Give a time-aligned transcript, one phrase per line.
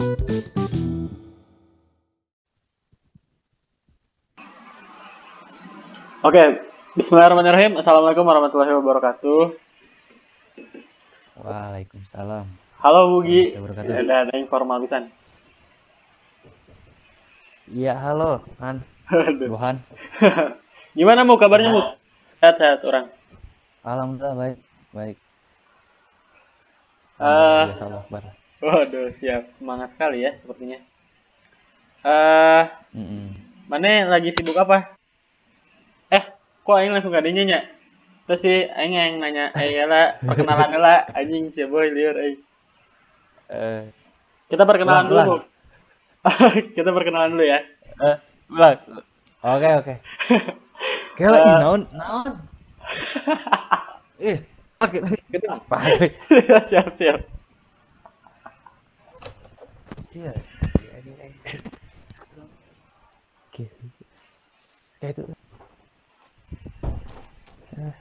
[0.00, 0.16] Oke,
[6.96, 7.76] Bismillahirrahmanirrahim.
[7.76, 9.60] Assalamualaikum warahmatullahi wabarakatuh.
[11.44, 12.48] Waalaikumsalam.
[12.80, 13.52] Halo Bugi.
[13.52, 15.12] Ada ada informal pisan.
[17.68, 18.80] Iya, halo, Han.
[19.52, 19.84] Buhan.
[20.96, 21.84] Gimana mau kabarnya Bu?
[22.40, 23.12] Sehat-sehat orang.
[23.84, 24.58] Alhamdulillah baik,
[24.96, 25.16] baik.
[27.20, 27.64] Eh.
[27.68, 28.39] Alhamdulillah.
[28.60, 29.56] Waduh, siap.
[29.56, 30.78] Semangat sekali ya sepertinya.
[32.04, 32.62] Eh,
[32.96, 33.28] Mm-mm.
[33.68, 34.96] mana lagi sibuk apa?
[36.12, 36.24] Eh,
[36.64, 37.64] kok aing langsung gak nya?
[38.28, 42.34] Terus si aing yang nanya, "Eh, ya lah, perkenalan lah anjing si boy liur euy."
[43.50, 43.82] Eh,
[44.52, 45.38] Kita perkenalan Ulang, dulu.
[46.76, 47.64] Kita perkenalan dulu ya.
[48.00, 48.16] eh,
[48.52, 48.76] ulang.
[49.40, 49.94] Oke, oke.
[51.16, 51.48] Kela Eh.
[51.48, 52.26] ih naon, naon.
[54.20, 54.38] Ih,
[55.32, 55.76] kenapa?
[56.68, 57.39] siap, siap.
[60.10, 60.34] Siap.
[63.46, 63.62] Oke.
[64.98, 65.22] Kayak itu.
[67.78, 67.94] Eh.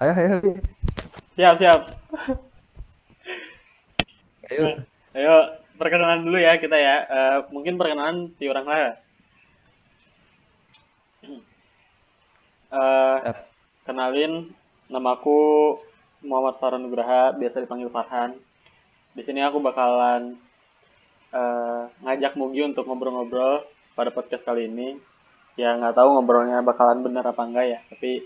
[0.00, 0.56] Ayo, ayo, ayo.
[1.36, 1.80] Siap, siap.
[4.48, 4.88] Ayo.
[5.12, 5.34] Ayo
[5.76, 7.04] perkenalan dulu ya kita ya.
[7.04, 8.80] Eh, mungkin perkenalan di orang lah.
[8.80, 8.96] Eh,
[13.20, 13.36] Siap.
[13.84, 14.48] kenalin
[14.88, 15.76] namaku
[16.24, 18.48] Muhammad Farhan Nugraha, biasa dipanggil Farhan.
[19.14, 20.38] Di sini aku bakalan
[21.34, 23.66] eh, ngajak Mugi untuk ngobrol-ngobrol
[23.98, 24.98] pada podcast kali ini.
[25.58, 28.24] Ya nggak tahu ngobrolnya bakalan bener apa enggak ya, tapi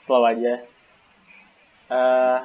[0.00, 0.64] slow aja.
[1.86, 2.38] Eh,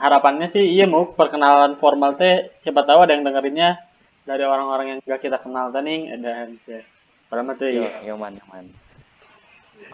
[0.00, 3.76] harapannya sih iya mau perkenalan formal teh siapa tahu ada yang dengerinnya
[4.24, 6.84] dari orang-orang yang gak kita kenal tadi ada bisa.
[7.28, 8.66] Padahal mah teh Yo, yo man, man.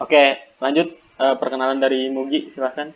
[0.03, 2.91] Oke, lanjut eh, perkenalan dari Mugi silahkan.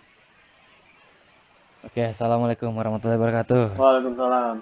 [1.81, 3.65] Oke, assalamualaikum warahmatullahi wabarakatuh.
[3.73, 4.55] Waalaikumsalam.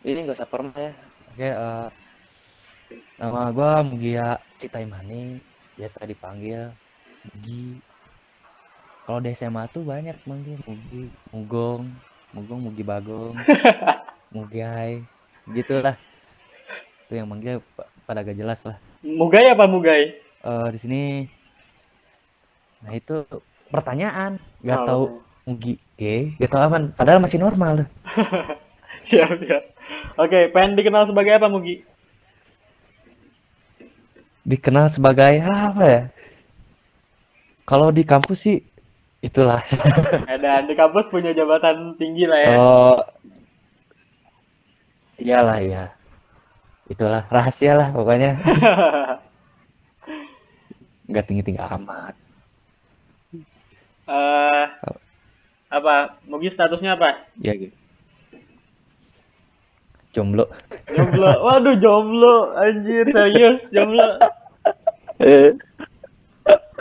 [0.00, 0.92] Ini gak usah formal ya.
[1.28, 1.88] Oke, eh,
[3.20, 5.44] nama gua Mugia Citaimani,
[5.76, 6.72] biasa dipanggil
[7.28, 7.76] Mugi.
[9.04, 11.84] Kalau di SMA tuh banyak manggil Mugi, Mugong,
[12.32, 13.36] Mugong, Mugi Bagong,
[14.34, 15.04] Mugai,
[15.52, 15.96] gitulah.
[17.04, 18.80] Itu yang manggil pa- pada gak jelas lah.
[19.04, 20.16] Mugai apa Mugai?
[20.40, 21.02] Eh, di sini,
[22.80, 23.26] nah itu
[23.68, 25.04] pertanyaan, gak Oh, tahu
[25.48, 27.88] Mugi, oke, gak tahu apa, padahal masih normal.
[29.08, 29.64] siap, siap.
[30.18, 31.84] Oke, pengen dikenal sebagai apa Mugi?
[34.48, 36.02] dikenal sebagai apa ya?
[37.68, 38.64] Kalau di kampus sih
[39.20, 39.60] itulah.
[40.42, 42.56] Dan di kampus punya jabatan tinggi lah ya.
[42.56, 42.96] Oh,
[45.20, 45.84] iyalah ya.
[46.88, 48.40] Itulah rahasia lah pokoknya.
[51.12, 52.16] Nggak tinggi-tinggi amat.
[54.08, 54.64] Eh,
[55.68, 56.16] apa?
[56.24, 57.28] Mugi statusnya apa?
[57.36, 57.76] Ya gitu.
[60.16, 60.48] Jomblo.
[60.88, 61.30] Jomblo.
[61.44, 62.56] Waduh, jomblo.
[62.56, 64.16] Anjir, serius jomblo.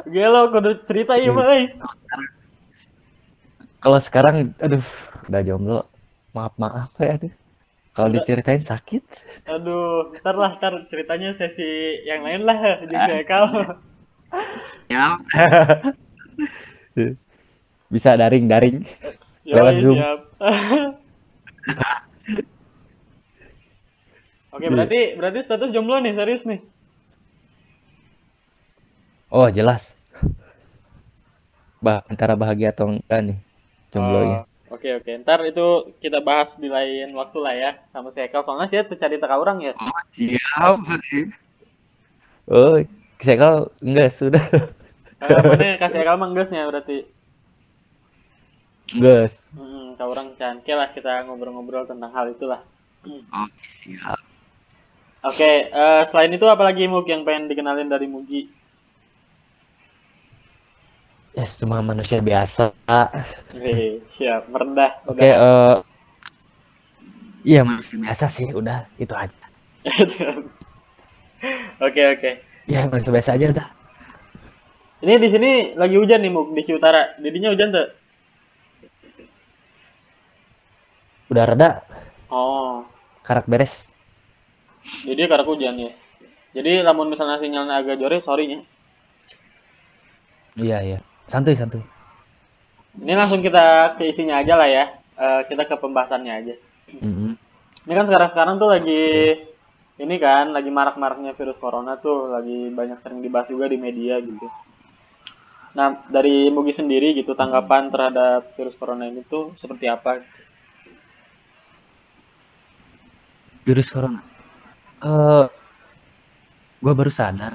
[0.07, 1.67] Gelo, kudu cerita iya mah, euy.
[3.83, 4.79] Kalau sekarang, aduh,
[5.27, 5.79] udah jomblo.
[6.31, 7.33] Maaf maaf ya, aduh.
[7.91, 9.03] Kalau diceritain sakit.
[9.51, 13.75] Aduh, ntar lah, ntar ceritanya sesi yang lain lah, jadi kau.
[14.87, 15.19] Ya.
[17.87, 18.83] Bisa daring daring.
[19.47, 19.97] Lewat Yoi, Zoom.
[19.97, 20.19] siap.
[24.57, 26.59] Oke, berarti berarti status jomblo nih, serius nih.
[29.29, 29.85] Oh jelas.
[31.77, 33.37] Bah, antara bahagia atau enggak nih
[33.93, 34.39] jomblonya.
[34.43, 35.07] Oh, Oke, oke.
[35.23, 38.43] Ntar itu kita bahas di lain waktu lah ya, sama si Eka.
[38.43, 39.71] Soalnya sih tuh cari teka orang ya.
[40.11, 40.75] Siap.
[42.51, 42.75] Oh,
[43.23, 44.43] saya kau enggak sudah.
[45.17, 46.97] Karena mana kasih Eka mah geusnya berarti.
[49.01, 49.33] Gus.
[49.57, 52.61] Hmm, kau orang cangke lah kita ngobrol-ngobrol tentang hal itulah.
[53.03, 54.19] Oke, siap.
[55.25, 58.47] Oke, eh, selain itu apalagi Mug yang pengen dikenalin dari Mugi?
[61.33, 62.73] Ya, cuma manusia biasa.
[63.53, 64.93] Oke, siap, merendah.
[65.09, 65.77] Oke, eh
[67.47, 69.31] Iya, manusia biasa sih, udah itu aja.
[71.77, 72.31] Oke, oke.
[72.65, 73.76] Ya, manusia biasa aja udah.
[74.97, 77.13] Ini di sini lagi hujan nih Mug di Ciutara.
[77.21, 77.87] Didinya hujan tuh.
[81.27, 81.69] Udah reda,
[82.31, 82.87] Oh,
[83.27, 83.71] karak beres.
[85.03, 85.91] jadi karena hujan ya.
[86.55, 88.59] Jadi lamun misalnya sinyalnya agak jore, sorry nya.
[90.55, 90.99] Iya, iya.
[91.27, 91.83] Santuy, santuy.
[93.03, 94.85] Ini langsung kita ke isinya aja lah ya.
[95.19, 96.55] Eh, kita ke pembahasannya aja.
[97.03, 97.35] Mm-mm.
[97.83, 99.03] Ini kan sekarang-sekarang tuh lagi
[99.99, 104.47] ini kan lagi marak-maraknya virus corona tuh lagi banyak sering dibahas juga di media gitu.
[105.75, 110.23] Nah, dari Mugi sendiri gitu tanggapan terhadap virus corona ini tuh seperti apa?
[113.67, 114.23] Virus corona.
[115.03, 115.45] Eh,
[116.79, 117.53] gua baru sadar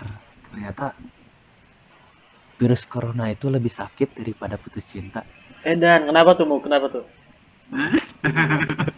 [0.53, 0.93] ternyata
[2.61, 5.25] virus corona itu lebih sakit daripada putus cinta.
[5.65, 6.61] Eh dan kenapa tuh Mu?
[6.61, 7.07] Kenapa tuh?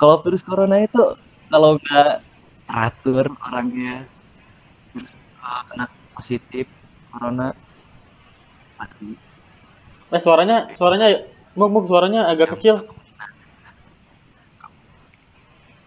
[0.00, 1.16] Kalau virus corona itu
[1.48, 2.20] kalau nggak
[2.68, 4.04] teratur orangnya
[4.96, 6.66] eh, kena positif
[7.16, 7.56] corona
[8.76, 9.16] mati.
[10.12, 11.08] Eh suaranya suaranya
[11.56, 12.84] Muk, Muk suaranya agak kecil.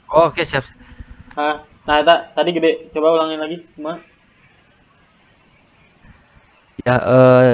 [0.09, 0.65] Oh, Oke siap.
[1.37, 2.89] Ah, nah ta- tadi gede.
[2.89, 4.01] Coba ulangin lagi, Ma.
[6.81, 7.49] Ya eh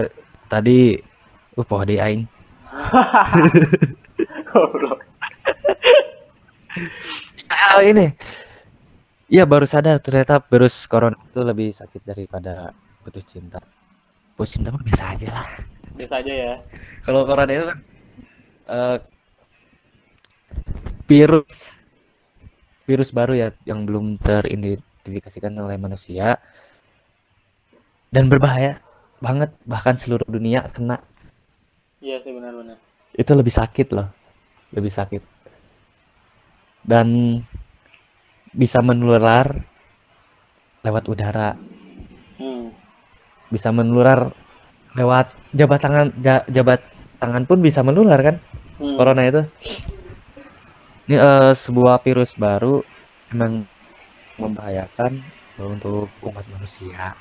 [0.48, 0.96] tadi
[1.60, 2.24] uh poho deui aing.
[7.46, 8.06] Ya, ini.
[9.26, 12.72] Iya baru sadar ternyata virus corona itu lebih sakit daripada
[13.06, 13.62] putus cinta.
[14.34, 15.48] Putus cinta mah biasa aja lah.
[15.94, 16.54] Biasa aja ya.
[17.06, 17.80] Kalau corona itu kan
[18.66, 18.98] eh,
[21.06, 21.46] virus
[22.86, 26.38] virus baru ya yang belum teridentifikasikan oleh manusia
[28.10, 28.82] dan berbahaya
[29.22, 31.02] banget bahkan seluruh dunia kena
[31.98, 32.78] Iya sih benar-benar.
[33.18, 34.06] itu lebih sakit loh
[34.70, 35.22] lebih sakit
[36.86, 37.42] dan
[38.54, 39.50] bisa menular
[40.86, 41.58] lewat udara.
[43.52, 44.34] Bisa menular
[44.96, 46.82] lewat jabat tangan ja- jabat
[47.20, 48.36] tangan pun bisa menular kan
[48.76, 49.00] Hmm.
[49.00, 49.42] corona itu
[51.08, 52.84] ini eh, sebuah virus baru
[53.32, 53.64] emang
[54.36, 55.24] membahayakan
[55.56, 57.16] untuk umat manusia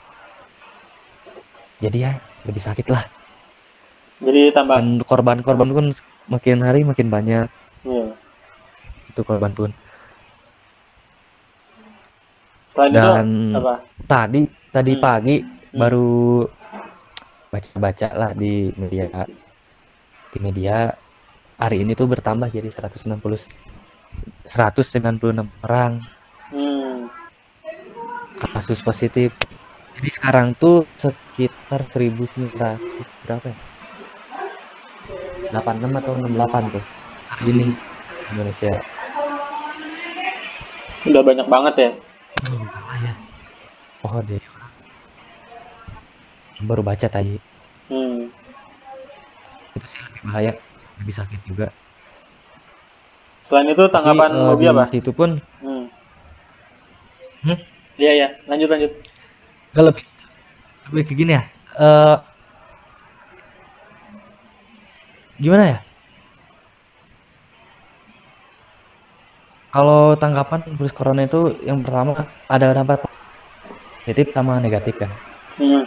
[1.79, 2.12] jadi ya
[2.43, 3.06] lebih sakit lah
[4.19, 4.79] Jadi tambah.
[4.81, 5.87] dan korban-korban pun
[6.26, 7.47] makin hari makin banyak
[7.85, 8.17] Iya.
[9.12, 9.71] itu korban pun
[12.75, 13.75] Selain dan itu apa?
[14.11, 14.41] tadi
[14.75, 15.03] tadi Hmm.
[15.03, 15.37] pagi
[15.75, 15.82] Hmm.
[15.82, 16.47] baru
[17.50, 19.11] baca-baca lah di media
[20.31, 20.94] di media.
[21.59, 23.11] Hari ini tuh bertambah jadi 160
[24.47, 25.99] 196 orang.
[26.55, 27.11] Hmm.
[28.55, 29.35] kasus positif.
[29.99, 32.55] Jadi sekarang tuh sekitar 1900
[33.26, 33.59] berapa ya?
[35.59, 36.85] 86 atau 68 tuh
[37.35, 37.67] hari ini
[38.31, 38.79] Indonesia.
[41.03, 41.91] Udah banyak banget ya.
[42.62, 43.12] oh, ya.
[44.06, 44.44] Oh deh
[46.70, 47.37] baru baca tadi
[47.88, 48.28] Hmm.
[49.76, 50.52] itu sih lebih bahaya
[51.02, 51.66] lebih sakit juga
[53.44, 54.84] Selain itu tanggapan Tapi, eh, di apa?
[54.88, 55.31] situ pun
[55.61, 55.84] Hmm.
[57.44, 57.58] Hmm?
[58.00, 58.93] Iya iya, lanjut lanjut.
[59.75, 60.05] nggak lebih
[60.90, 61.43] lebih ke gini ya
[61.82, 62.16] eh
[65.38, 65.78] gimana ya
[69.75, 72.12] kalau tanggapan virus corona itu yang pertama
[72.46, 73.02] ada dampak
[74.05, 75.11] positif sama negatif kan
[75.58, 75.84] Hmm.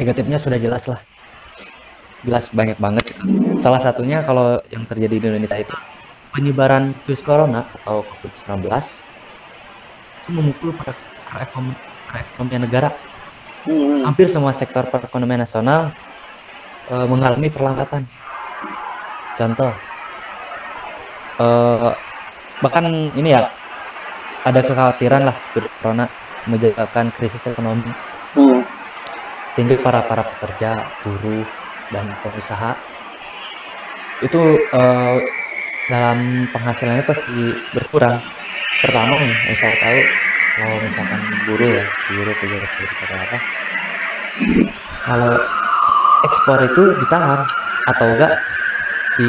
[0.00, 1.04] Negatifnya sudah jelas lah
[2.24, 3.04] jelas banyak banget
[3.60, 5.76] salah satunya kalau yang terjadi di Indonesia itu
[6.32, 8.64] penyebaran virus corona atau COVID-19
[10.20, 10.96] itu memukul pada
[11.28, 12.88] perekonom- perekonomian negara
[13.60, 14.08] Hmm.
[14.08, 15.92] hampir semua sektor perekonomian nasional
[16.88, 18.08] eh, mengalami perlambatan.
[19.36, 19.84] Contoh,
[21.36, 21.92] eh,
[22.56, 23.52] bahkan ini ya
[24.40, 26.08] ada kekhawatiran lah virus corona
[26.48, 27.92] menyebabkan krisis ekonomi
[28.32, 28.69] Hmm.
[29.54, 31.46] Sehingga para para pekerja, buruh
[31.90, 32.78] dan pengusaha
[34.20, 35.18] itu eh,
[35.90, 37.38] dalam penghasilannya pasti
[37.74, 38.20] berkurang.
[38.80, 39.98] Pertama nih, yang saya tahu
[40.56, 43.38] kalau misalkan buruh ya, buruh pejabat atau apa,
[45.04, 45.34] kalau
[46.24, 47.40] ekspor itu ditahan
[47.88, 48.32] atau enggak
[49.16, 49.28] si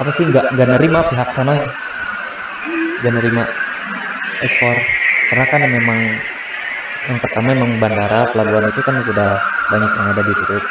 [0.00, 1.54] apa sih nggak nggak nerima pihak sana
[3.00, 3.44] nggak nerima
[4.40, 4.76] ekspor
[5.28, 6.00] karena kan memang
[7.08, 9.30] yang pertama memang bandara pelabuhan itu kan sudah
[9.66, 10.62] banyak yang ada ditutup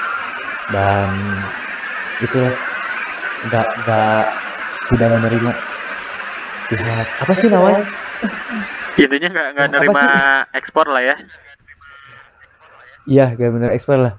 [0.69, 1.09] dan
[2.21, 2.53] itulah
[3.41, 4.23] nggak nggak
[4.89, 5.51] tidak menerima
[6.69, 7.83] pihak apa sih namanya
[8.99, 10.03] Intinya nggak nggak nerima
[10.51, 11.15] ekspor lah ya.
[13.07, 14.13] iya nggak bener ekspor lah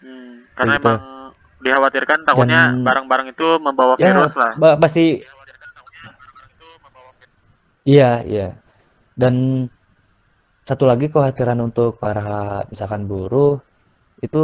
[0.00, 0.48] Hmm.
[0.56, 0.88] Karena Gitu.
[0.88, 0.98] emang
[1.60, 4.56] dikhawatirkan takutnya barang-barang itu membawa ya virus lah.
[4.56, 5.20] ba- pasti
[7.84, 8.56] iya iya
[9.12, 9.68] dan
[10.68, 13.58] satu lagi kekhawatiran untuk para misalkan buruh
[14.22, 14.40] itu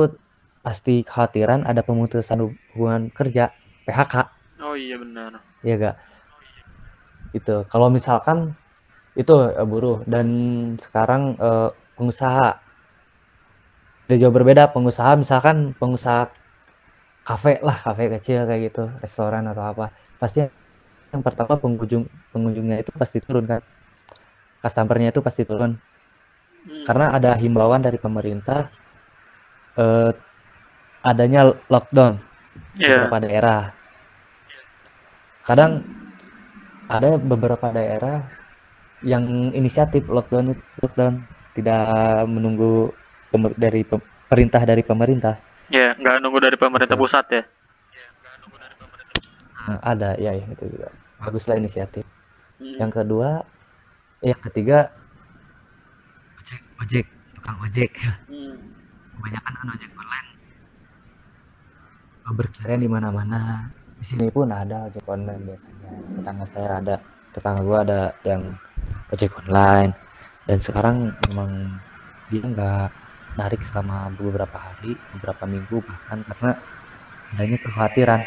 [0.65, 2.39] pasti kekhawatiran ada pemutusan
[2.75, 3.53] hubungan kerja
[3.87, 4.15] PHK
[4.61, 5.33] Oh iya benar.
[5.63, 5.97] Iya gak?
[7.35, 7.57] Gitu.
[7.69, 8.57] Kalau misalkan
[9.17, 10.27] itu eh, buruh dan
[10.81, 12.49] sekarang eh, pengusaha
[14.07, 16.31] udah jauh berbeda pengusaha misalkan pengusaha
[17.27, 19.87] kafe lah kafe kecil kayak gitu restoran atau apa
[20.23, 20.47] pasti
[21.13, 23.61] yang pertama pengunjung pengunjungnya itu pasti turun kan
[24.63, 25.73] customernya itu pasti turun
[26.67, 26.83] Hmm.
[26.83, 28.67] karena ada himbauan dari pemerintah
[29.79, 30.11] eh,
[31.07, 32.19] adanya lockdown
[32.75, 33.07] di Iya.
[33.07, 33.61] beberapa daerah.
[35.47, 35.73] Kadang
[36.91, 38.27] ada beberapa daerah
[39.07, 41.23] yang inisiatif lockdown lockdown
[41.55, 41.87] tidak
[42.27, 42.91] menunggu
[43.31, 45.39] pemer- dari pem- perintah dari pemerintah.
[45.71, 47.43] Iya, nggak nunggu dari pemerintah pusat ya.
[49.67, 52.07] Nah, ada ya, ya itu juga baguslah inisiatif.
[52.59, 52.79] Hmm.
[52.79, 53.43] Yang kedua,
[54.23, 54.95] yang ketiga
[56.83, 57.07] ojek
[57.37, 57.93] tukang ojek.
[58.29, 58.57] Hmm.
[59.17, 60.29] kebanyakan kan ojek online.
[62.27, 63.41] Berkeliaran di mana-mana.
[63.97, 65.89] Di sini pun ada ojek online biasanya.
[66.21, 66.95] Tetangga saya ada
[67.33, 68.43] tetangga gua ada yang
[69.15, 69.97] ojek online.
[70.47, 71.81] Dan sekarang memang
[72.29, 72.89] dia nggak
[73.37, 76.51] narik selama beberapa hari beberapa minggu bahkan karena
[77.33, 78.21] adanya kekhawatiran.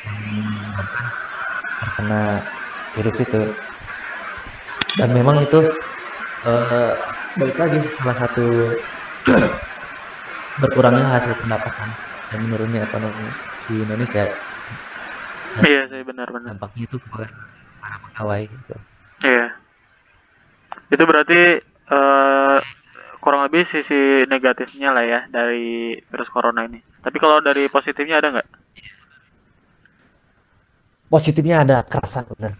[0.00, 1.06] Yang menyebabkan
[1.78, 2.20] terkena
[2.96, 3.42] virus itu.
[4.98, 5.60] Dan memang itu
[6.48, 6.94] eh,
[7.38, 8.46] balik lagi salah satu
[10.60, 11.88] berkurangnya hasil pendapatan
[12.30, 13.26] dan menurunnya ekonomi
[13.70, 14.24] di Indonesia
[15.60, 16.54] Iya sih benar-benar.
[16.54, 17.26] dampaknya itu kepada
[17.82, 18.74] para pegawai gitu.
[19.26, 19.46] Iya.
[20.94, 22.58] Itu berarti eh,
[23.18, 26.78] kurang lebih sisi negatifnya lah ya dari virus corona ini.
[27.02, 28.48] Tapi kalau dari positifnya ada nggak?
[31.10, 32.54] positifnya ada kerasa bener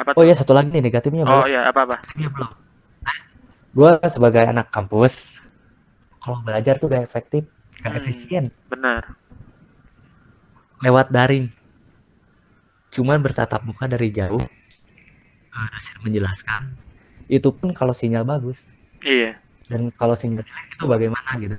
[0.00, 0.28] Apa oh tuh?
[0.28, 1.96] ya satu lagi nih negatifnya Oh belum iya, apa-apa?
[2.00, 2.50] negatifnya belum
[3.76, 5.14] gue sebagai anak kampus
[6.22, 7.42] kalau belajar tuh gak efektif
[7.82, 8.00] gak Hmm.
[8.02, 9.02] efisien Benar.
[10.80, 11.46] lewat daring
[12.94, 14.42] cuman bertatap muka dari jauh
[15.56, 16.62] eh, dosen menjelaskan
[17.36, 18.58] itu pun kalau sinyal bagus
[19.04, 19.40] Iya.
[19.70, 21.56] dan kalau sinyal jelek itu bagaimana gitu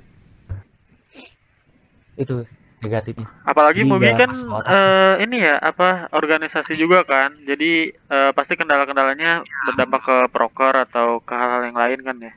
[2.16, 2.44] itu
[2.82, 4.30] negatifnya Apalagi Jadi Mubi nggak kan
[4.66, 7.38] eh, ini ya apa organisasi juga kan.
[7.46, 12.34] Jadi eh, pasti kendala-kendalanya berdampak ke proker atau ke hal-hal yang lain kan ya.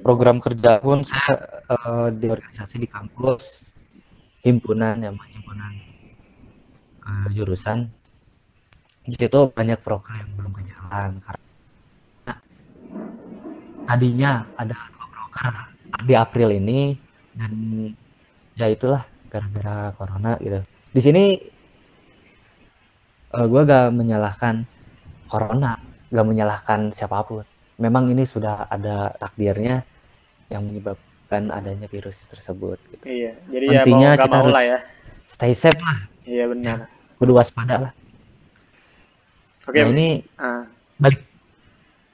[0.00, 3.68] Program kerja pun saya eh, di organisasi di kampus
[4.46, 5.72] himpunan ya himpunan
[7.04, 7.90] eh, jurusan
[9.08, 12.34] di situ banyak program yang belum berjalan karena
[13.88, 15.54] tadinya ada dua proker
[16.04, 16.92] di April ini
[17.32, 17.52] dan
[18.58, 20.58] ya itulah gara-gara corona gitu
[20.90, 21.24] di sini
[23.32, 24.66] eh, gua gak menyalahkan
[25.30, 25.78] corona
[26.10, 27.46] gak menyalahkan siapa pun
[27.78, 29.86] memang ini sudah ada takdirnya
[30.50, 33.04] yang menyebabkan adanya virus tersebut gitu.
[33.04, 33.32] Iya.
[33.52, 34.78] Jadi Intinya ya mau kita mau harus lah ya.
[35.28, 36.76] stay safe lah Iya benar.
[37.20, 37.92] kudu waspada lah
[39.68, 39.76] Oke.
[39.78, 40.64] nah ini ah,
[40.96, 41.20] balik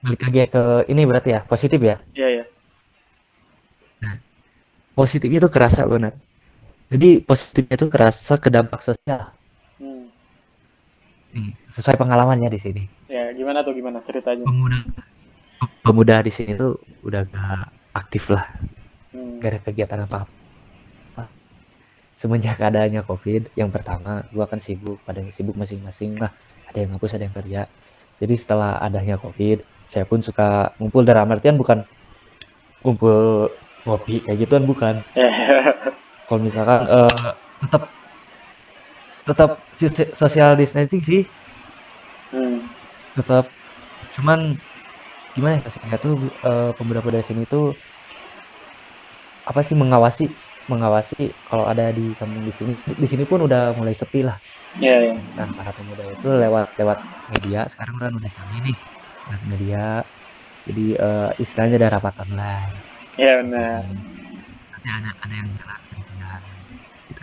[0.02, 2.44] balik lagi ke ini berarti ya positif ya iya ya.
[4.94, 6.14] positif itu kerasa benar
[6.94, 9.34] jadi positifnya itu kerasa ke dampak sosial.
[11.34, 11.50] Hmm.
[11.74, 12.82] sesuai pengalamannya di sini.
[13.10, 14.46] Ya gimana tuh gimana ceritanya?
[14.46, 14.78] pemuda
[15.82, 17.66] pemuda di sini tuh udah gak
[17.98, 18.46] aktif lah.
[19.10, 19.42] Hmm.
[19.42, 20.30] gak ada kegiatan apa
[21.10, 21.24] apa
[22.22, 26.30] semenjak adanya covid yang pertama gua kan sibuk pada yang sibuk masing-masing lah.
[26.70, 27.60] Ada yang ngapus ada yang kerja.
[28.22, 31.02] Jadi setelah adanya covid saya pun suka ngumpul.
[31.02, 31.82] Dalam artian bukan
[32.86, 33.50] ngumpul
[33.82, 35.02] ngopi kayak gituan bukan
[36.26, 37.12] kalau misalkan eh,
[37.62, 37.82] tetap
[39.28, 39.50] tetap
[40.20, 41.22] social distancing sih.
[42.32, 42.74] Hmm.
[43.16, 43.44] tetap
[44.14, 44.40] cuman
[45.34, 46.14] gimana ya kasihnya tuh
[46.46, 47.64] eh, pemuda-pemuda sini tuh
[49.50, 50.22] apa sih mengawasi
[50.72, 51.14] mengawasi
[51.48, 52.72] kalau ada di kampung di sini.
[53.02, 54.36] Di sini pun udah mulai sepi lah.
[54.80, 55.14] Iya ya.
[55.36, 56.98] nah para pemuda itu lewat lewat
[57.32, 57.58] media.
[57.72, 58.76] Sekarang kan udah canggih nih
[59.26, 59.78] lewat media.
[60.68, 62.76] Jadi eh, istilahnya ada rapat online
[63.18, 63.84] Iya benar.
[64.84, 66.42] Nanti ada ada yang jalan gantian
[67.10, 67.22] gitu.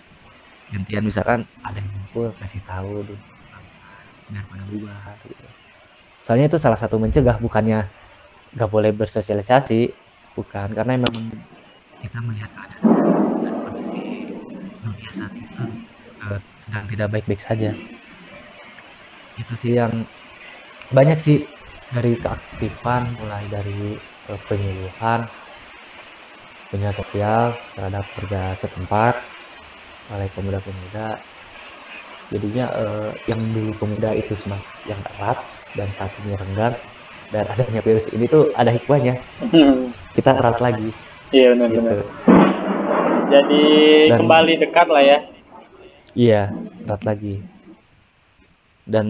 [0.74, 3.24] gantian misalkan ada yang ngumpul kasih tahu dulu
[4.32, 5.48] biar pada bubar gitu
[6.26, 7.80] soalnya itu salah satu mencegah bukannya
[8.56, 9.80] nggak boleh bersosialisasi
[10.38, 11.16] bukan karena memang
[12.02, 14.02] kita melihat keadaan dan kondisi
[14.84, 15.66] dunia saat itu
[16.26, 17.78] eh, sedang tidak baik-baik saja
[19.42, 19.94] itu sih yang
[20.98, 21.38] banyak sih
[21.96, 24.00] dari keaktifan mulai dari
[24.30, 25.20] eh, penyuluhan
[26.72, 29.28] punya sosial terhadap kerja setempat
[30.08, 31.20] oleh pemuda-pemuda
[32.32, 36.80] jadinya eh, yang dulu pemuda itu semakin yang erat dan saat ini renggang
[37.28, 39.20] dan adanya virus ini tuh ada hikmahnya
[39.52, 39.92] Hmm.
[40.16, 40.96] kita erat lagi
[41.32, 41.96] Iya benar gitu.
[43.32, 43.64] Jadi
[44.12, 45.20] Dan- kembali dekat lah ya.
[46.12, 46.52] iya
[46.88, 47.44] erat lagi
[48.88, 49.08] dan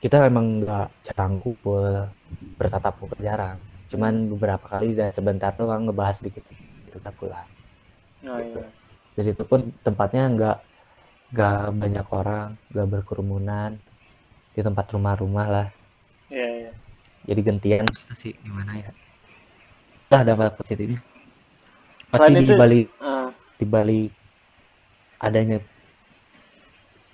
[0.00, 0.88] kita memang nggak
[1.40, 1.84] kumpul
[2.56, 3.60] bertatap muka jarang
[3.90, 6.46] cuman beberapa kali dan sebentar doang ngebahas dikit.
[6.90, 7.46] Kita pulang
[8.26, 8.68] Oh iya.
[9.16, 10.56] jadi itu pun tempatnya nggak
[11.32, 13.70] nggak banyak orang nggak berkerumunan.
[14.50, 15.66] Di tempat rumah-rumah lah.
[16.30, 16.48] Iya.
[16.66, 16.72] iya.
[17.26, 17.84] jadi gantian.
[17.86, 18.90] Gitu sih gimana ya?
[20.10, 20.98] Lah dampak positifnya.
[22.10, 23.28] Pasti Selain itu- di balik Ah,
[23.58, 24.10] di balik
[25.20, 25.58] adanya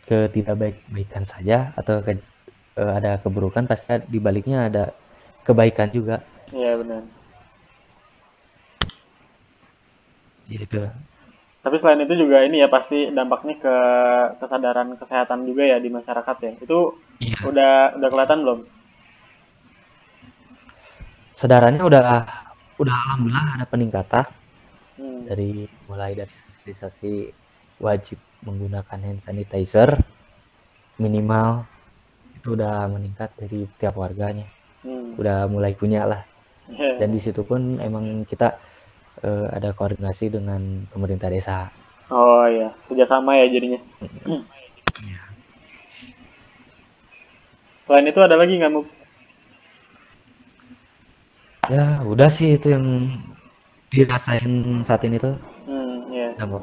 [0.06, 2.22] ketidakbaik-baikan saja atau ke-
[2.78, 4.84] eh, ada keburukan pasti di baliknya ada
[5.42, 6.22] kebaikan juga
[6.52, 7.02] iya benar.
[10.46, 10.86] gitu
[11.64, 13.76] Tapi selain itu juga ini ya pasti dampaknya ke
[14.38, 16.52] kesadaran kesehatan juga ya di masyarakat ya.
[16.62, 18.60] Itu iya udah udah kelihatan belum?
[21.36, 22.04] saudaranya udah
[22.80, 24.26] udah alhamdulillah ada peningkatan
[24.96, 25.28] Hmm.
[25.28, 27.28] dari mulai dari sosialisasi
[27.84, 29.92] wajib menggunakan hand sanitizer
[30.96, 31.68] minimal
[32.32, 34.48] itu udah meningkat dari tiap warganya
[34.80, 35.12] Hmm.
[35.20, 36.24] udah mulai punya lah
[36.70, 36.90] Iya.
[37.00, 38.58] dan di situ pun emang kita
[39.22, 41.70] eh, ada koordinasi dengan pemerintah desa
[42.06, 43.80] Oh iya, kerjasama ya jadinya.
[47.86, 48.86] Selain itu ada lagi nggak Muk?
[51.66, 52.86] ya udah sih itu yang
[53.90, 55.34] dirasain saat ini tuh
[55.66, 56.30] Hmm, iya.
[56.38, 56.62] dampak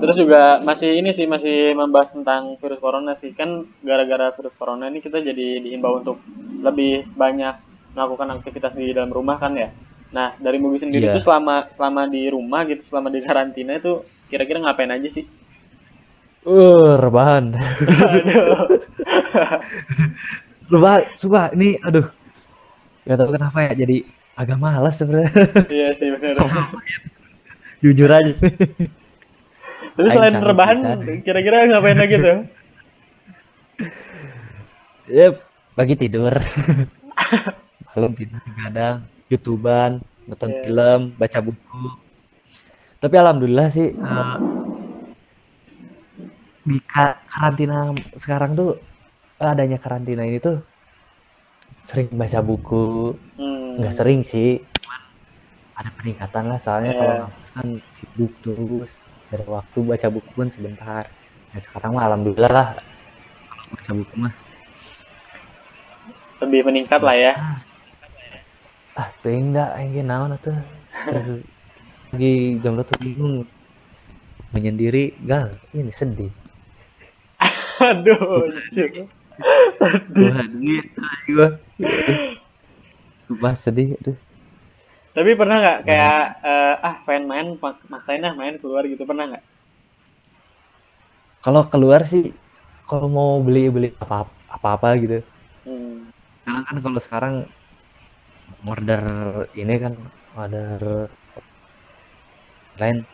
[0.00, 4.88] Terus juga masih ini sih masih membahas tentang virus corona sih kan gara-gara virus corona
[4.88, 6.16] ini kita jadi diimbau untuk
[6.64, 9.68] lebih banyak melakukan aktivitas di dalam rumah kan ya.
[10.10, 11.14] Nah dari Mugi sendiri Iya.
[11.18, 15.24] tuh selama selama di rumah gitu selama di karantina itu kira-kira ngapain aja sih?
[16.40, 18.80] uh rebahan Aduh.
[20.72, 22.08] rebahan sumpah ini aduh
[23.04, 23.96] gak tahu kenapa ya jadi
[24.38, 25.28] agak malas sebenarnya
[25.68, 26.40] iya sih benar.
[27.82, 28.32] jujur aja
[29.90, 31.20] Tapi selain rebahan bisa.
[31.28, 32.38] kira-kira ngapain lagi tuh?
[35.10, 35.36] ya
[35.74, 36.32] bagi tidur
[37.94, 38.96] malam tidur kadang
[39.30, 39.90] youtuban
[40.26, 40.60] nonton Iya.
[40.64, 41.82] film baca buku
[43.00, 44.36] tapi alhamdulillah sih eh,
[46.60, 48.70] di ka- karantina sekarang tuh
[49.40, 50.60] adanya karantina ini tuh
[51.88, 53.80] sering baca buku Hmm.
[53.80, 54.60] nggak sering sih
[55.74, 56.98] ada peningkatan lah soalnya Iya.
[57.00, 57.66] kalau ngampus kan
[57.96, 58.90] sibuk terus
[59.32, 61.02] dari waktu baca buku pun sebentar
[61.50, 62.68] nah sekarang mah alhamdulillah lah
[63.72, 64.34] baca buku mah
[66.40, 67.32] Lebih meningkat lah ya.
[69.00, 70.56] Ah pengen dah aing naon atuh
[72.10, 72.32] lagi
[72.62, 73.34] jomblo tuh bingung
[74.54, 76.30] menyendiri gal ini sedih
[77.80, 78.46] Aduh.
[78.52, 79.08] lucu.
[81.28, 81.48] gua
[83.40, 84.16] gua sedih aduh
[85.10, 89.24] Tapi pernah nggak kayak eh, ah pengen main mak- maksain ah main keluar gitu pernah
[89.30, 89.44] nggak?
[91.44, 92.32] kalau keluar sih
[92.88, 95.18] kalau mau beli beli apa apa apa gitu
[95.64, 96.08] Hmm.
[96.44, 97.34] Karena kan kalau sekarang
[98.66, 99.02] order
[99.56, 99.94] ini kan
[100.36, 101.08] order
[102.76, 103.04] lain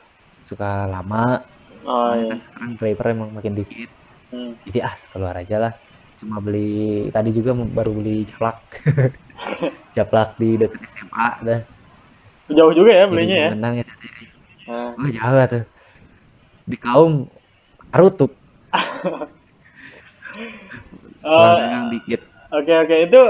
[0.47, 1.43] suka lama.
[1.87, 2.35] Oh iya.
[2.35, 3.91] kan sekarang driver emang makin dikit.
[4.35, 4.59] Hmm.
[4.67, 5.73] Jadi ah keluar aja lah.
[6.19, 8.59] Cuma beli tadi juga baru beli japlak.
[9.97, 11.61] japlak di dekat SMA dah.
[12.51, 13.51] Jauh juga ya Jadi belinya ya.
[13.55, 13.87] menang ya.
[14.67, 15.65] Nah, Oh jauh tuh.
[16.67, 17.31] Di kaum
[17.95, 18.35] Arutup,
[21.25, 22.21] oh, dagang dikit.
[22.53, 23.21] Oke oke itu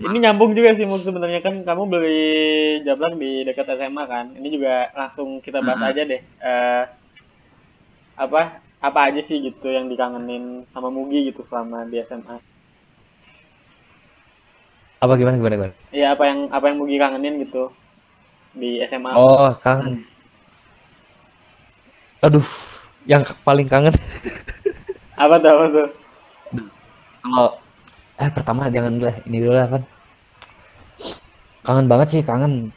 [0.00, 2.20] ini nyambung juga sih Muk sebenarnya kan kamu beli
[2.86, 4.26] jablak di dekat SMA kan.
[4.38, 5.90] Ini juga langsung kita bahas Mm-mm.
[5.92, 6.20] aja deh.
[6.40, 6.82] Eh
[8.24, 8.42] apa
[8.86, 12.36] apa aja sih gitu yang dikangenin sama Mugi gitu selama di SMA.
[15.00, 15.74] Apa gimana gimana gimana?
[15.96, 17.62] Iya apa yang apa yang Mugi kangenin gitu
[18.60, 19.14] di SMA.
[19.16, 20.04] Oh, kangen.
[22.20, 22.44] Aduh,
[23.08, 23.96] yang paling kangen
[25.22, 25.88] Apa tuh apa tuh?
[27.22, 27.50] kalau
[28.20, 29.82] eh pertama jangan lah, ini dulu lah kan
[31.64, 32.72] kangen banget sih kangen.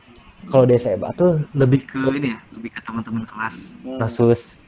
[0.51, 3.55] Kalau di SMA tuh lebih ke ini ya lebih ke teman-teman kelas.
[3.83, 3.99] Hmm.
[3.99, 4.59] nosus.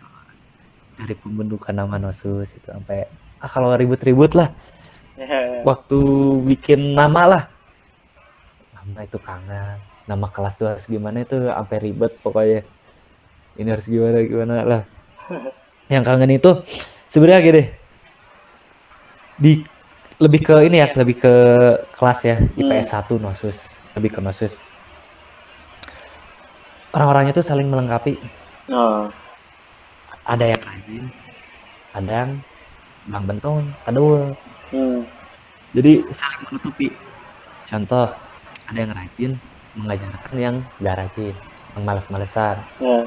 [0.96, 3.04] Dari pembentukan nama nosus itu sampai
[3.44, 4.56] ah kalau ribut-ribut lah.
[5.68, 6.00] Waktu
[6.48, 7.44] bikin nama lah.
[8.72, 9.84] Nama itu kangen.
[10.08, 12.64] Nama kelas tuh harus gimana itu sampai ribet pokoknya.
[13.60, 14.82] Ini harus gimana gimana lah.
[15.92, 16.52] Yang kangen itu
[17.12, 17.64] sebenarnya gini.
[19.36, 19.54] Di
[20.22, 21.34] lebih ke ini ya lebih ke
[21.92, 23.58] kelas ya IPS 1 nosus
[24.00, 24.56] lebih ke nosus
[26.96, 28.16] orang-orangnya tuh saling melengkapi.
[28.72, 29.12] Oh.
[30.26, 31.04] ada yang rajin
[31.94, 32.32] ada yang
[33.06, 34.34] bang bentong kadul
[34.74, 35.06] Hmm.
[35.76, 36.88] jadi saling menutupi.
[37.70, 38.10] Contoh
[38.66, 39.32] ada yang rajin
[39.78, 41.36] mengajarkan yang gak rajin
[41.76, 42.98] yang males-malesan Ya.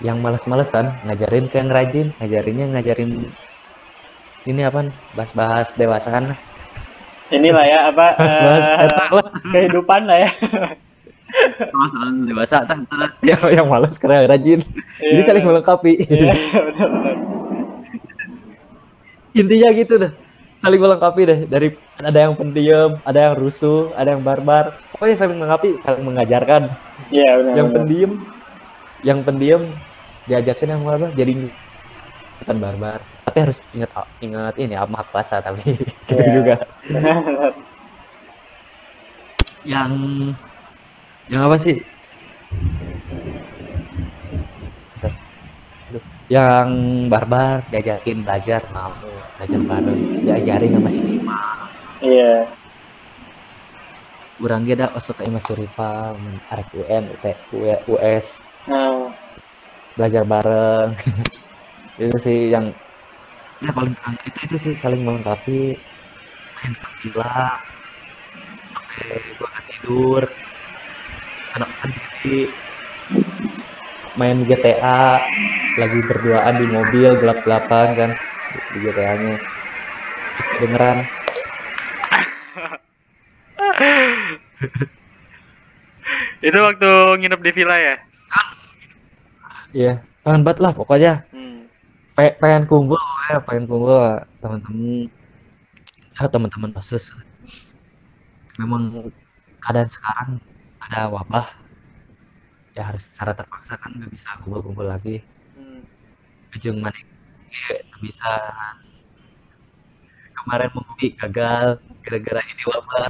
[0.00, 3.10] yang males-malesan ngajarin ke yang rajin ngajarinnya ngajarin
[4.46, 4.80] ini apa
[5.12, 6.24] bahas-bahas dewasa kan
[7.26, 10.30] Inilah ya apa bahas-bahas eh, etak lah kehidupan lah ya.
[11.68, 13.10] bahas dewasa tah tah.
[13.20, 14.62] yang yang malas karena rajin
[14.96, 15.26] jadi Iya.
[15.26, 17.16] saling melengkapi Iya, benar-benar.
[19.34, 20.12] intinya gitu dah
[20.56, 25.36] saling melengkapi deh dari ada yang pendiam ada yang rusuh ada yang barbar pokoknya saling
[25.36, 26.62] melengkapi saling mengajarkan
[27.10, 27.54] Iya benar.
[27.54, 27.76] yang benar.
[27.82, 28.12] pendiam
[29.02, 29.62] yang pendiam
[30.24, 31.32] diajakin yang barbar jadi
[32.38, 32.98] ikutan barbar
[33.36, 33.92] tapi harus ingat
[34.24, 36.32] ingat ini apa puasa tapi gitu Iya.
[36.40, 36.54] juga.
[36.88, 37.52] Benar.
[39.72, 39.92] yang
[41.28, 41.76] yang apa sih?
[46.32, 46.68] Yang
[47.12, 48.96] barbar diajakin belajar mau
[49.36, 50.00] belajar bareng.
[50.24, 51.36] Diajarin sama si Bima
[52.00, 52.56] Iya.
[54.40, 56.16] kurang dia ada osok kayak Mas Suripa
[56.48, 58.26] arek UN UT U- US
[58.64, 59.12] Nah,
[59.92, 60.88] belajar bareng.
[62.00, 62.72] Itu sih yang
[63.64, 63.94] ya paling
[64.28, 65.80] itu itu sih saling melengkapi
[66.56, 67.60] main gila
[68.72, 69.00] sampai
[69.36, 70.22] gua nggak tidur
[71.56, 72.52] anak sendiri
[74.16, 75.24] main GTA
[75.76, 78.10] lagi berduaan di mobil gelap-gelapan kan
[78.72, 79.36] di GTA-nya
[80.36, 80.98] terus kedengeran
[86.44, 86.90] itu waktu
[87.20, 87.96] nginep di villa ya?
[89.76, 89.92] iya
[90.24, 91.55] kangen banget lah pokoknya Hmm.
[92.16, 92.96] Pe- pengen kumpul
[93.28, 93.92] ya pengen kumpul
[94.40, 95.04] teman-teman
[96.16, 97.04] ya teman-teman khusus
[98.56, 99.12] memang
[99.60, 100.30] keadaan sekarang
[100.80, 101.46] ada wabah
[102.72, 105.20] ya harus secara terpaksa kan nggak bisa kumpul-kumpul lagi
[105.56, 105.80] Hmm.
[106.56, 108.32] ujung mana nggak bisa
[110.40, 113.08] kemarin ngopi gagal gara-gara ini wabah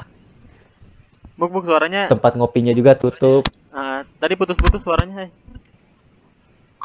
[1.36, 2.08] Buk buk suaranya.
[2.08, 5.14] tempat ngopinya juga tutup ah, tadi putus-putus suaranya.
[5.26, 5.28] Hai.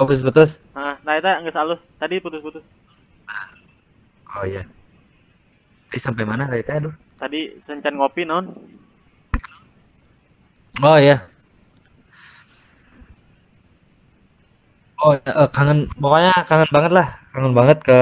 [0.02, 1.94] Oh putus-putus Ah, nah itu nggak halus.
[2.02, 2.66] Tadi putus-putus.
[4.34, 4.66] oh iya
[5.94, 8.50] Tadi sampai mana tadi teh aduh Tadi sencan ngopi non.
[10.82, 11.30] Oh iya.
[14.98, 18.00] Oh eh, kangen pokoknya kangen banget lah, kangen banget ke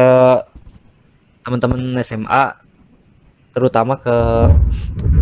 [1.44, 2.44] teman-teman SMA
[3.52, 4.16] terutama ke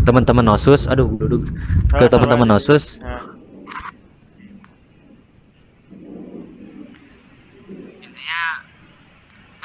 [0.06, 0.86] teman-teman OSUS.
[0.86, 1.50] Aduh, duduk
[1.94, 2.54] ke Ah, teman-teman.
[2.54, 3.02] OSUS.
[3.02, 3.37] Nah,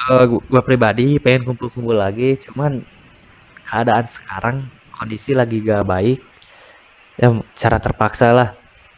[0.02, 2.82] Eh, gua pribadi pengen kumpul-kumpul lagi, cuman
[3.70, 4.56] keadaan sekarang
[4.90, 6.18] kondisi lagi gak baik.
[7.20, 8.48] Ya cara terpaksa lah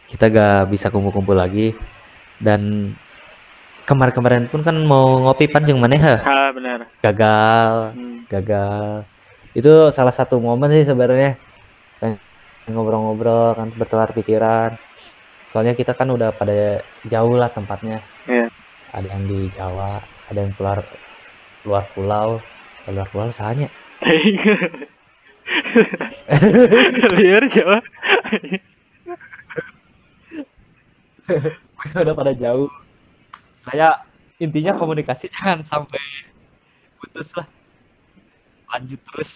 [0.09, 1.77] kita gak bisa kumpul-kumpul lagi
[2.40, 2.93] dan
[3.85, 6.17] kemarin-kemarin pun kan mau ngopi panjang mana ya
[6.57, 6.88] benar.
[7.05, 8.25] gagal Hmm.
[8.33, 9.05] gagal
[9.53, 11.37] itu salah satu momen sih sebenarnya
[12.71, 14.73] ngobrol-ngobrol kan bertukar pikiran
[15.53, 18.49] soalnya kita kan udah pada jauh lah tempatnya Iya.
[18.95, 20.84] ada yang di Jawa ada yang keluar
[21.64, 22.40] luar pulau.
[22.84, 23.72] Luar pulau soalnya
[27.16, 27.80] Liar siapa?
[31.94, 32.68] udah pada jauh.
[33.64, 34.04] Saya
[34.40, 36.00] intinya komunikasi jangan sampai
[37.00, 37.48] putus lah.
[38.72, 39.30] Lanjut terus.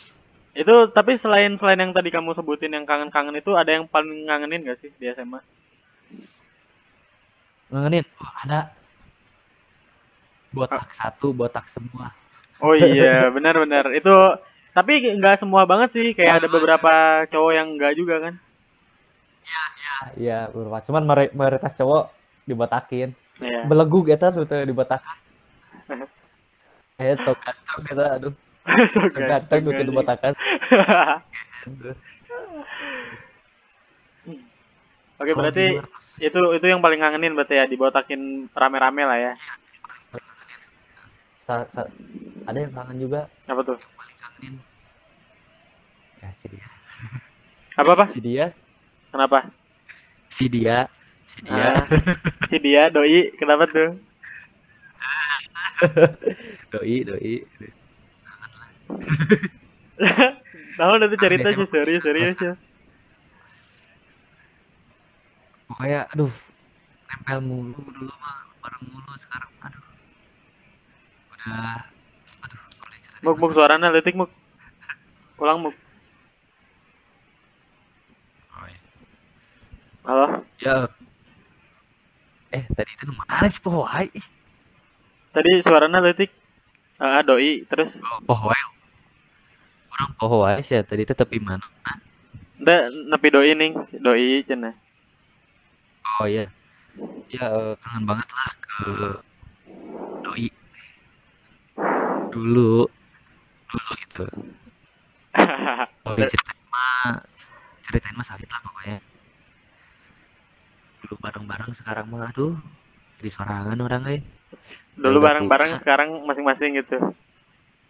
[0.59, 4.67] Itu tapi selain selain yang tadi kamu sebutin yang kangen-kangen itu ada yang paling ngangenin
[4.67, 5.41] gak sih di SMA?
[7.69, 8.05] ngangenin?
[8.17, 8.73] Oh, ada
[10.55, 12.13] botak satu botak semua.
[12.59, 13.93] Oh iya, benar-benar.
[13.95, 14.37] Itu
[14.73, 18.35] tapi nggak semua banget sih, kayak ada beberapa cowok yang enggak juga kan?
[20.15, 20.79] iya beberapa.
[20.87, 21.03] Cuman
[21.35, 22.15] mayoritas cowok
[22.47, 23.13] dibotakin.
[23.39, 23.71] Iya.
[23.71, 25.17] belegu tuh tuh dibotakan
[26.99, 28.35] eh sok ganteng kita aduh.
[28.93, 29.87] So sok ganteng anjing.
[29.87, 30.33] dibotakan.
[35.19, 35.79] Oke, berarti
[36.19, 39.33] itu itu yang paling ngangenin berarti ya dibotakin rame-rame lah ya.
[41.49, 43.33] Ada yang kangen juga.
[43.49, 43.81] Apa tuh?
[46.19, 46.67] ya si dia.
[47.81, 48.07] Apa apa?
[48.13, 48.53] si dia.
[49.09, 49.49] Kenapa?
[50.29, 50.93] si dia.
[51.33, 51.69] Si dia.
[51.73, 51.87] Ah,
[52.45, 53.33] si dia doi.
[53.41, 53.97] Kenapa tuh?
[56.75, 57.35] doi doi.
[60.79, 62.55] Tahu tuh cerita sih serius serius ya.
[65.69, 66.33] pokoknya aduh
[67.07, 69.53] nempel mulu dulu mah bareng mulu sekarang.
[69.63, 69.88] Aduh
[71.49, 71.81] udah
[72.45, 72.61] aduh
[73.25, 74.31] Muk muk suaranya letik muk.
[75.43, 75.75] Ulang muk.
[78.55, 78.81] Oh, iya.
[80.07, 80.27] Halo.
[80.63, 80.77] ya
[82.49, 84.09] eh tadi itu mana sih pohai
[85.35, 86.33] Tadi suaranya letik.
[86.99, 88.59] Ah, doi terus pohai
[89.95, 91.63] orang pohai sih ya tadi itu tapi mana
[92.59, 93.55] Nda nepi doi
[93.87, 94.75] si doi cenah.
[96.19, 96.51] oh iya
[97.31, 98.79] ya eh, kangen banget lah ke
[100.27, 100.51] doi
[102.33, 102.89] dulu.
[103.69, 104.25] Dulu gitu.
[105.35, 107.21] Kalau diceritain mah
[107.85, 108.99] ceritain mah sakit lah pokoknya.
[111.05, 112.57] Dulu bareng-bareng sekarang mah aduh.
[113.19, 114.21] Jadi sorangan orang eh.
[114.97, 116.99] Dulu Udah bareng-bareng sekarang masing-masing gitu.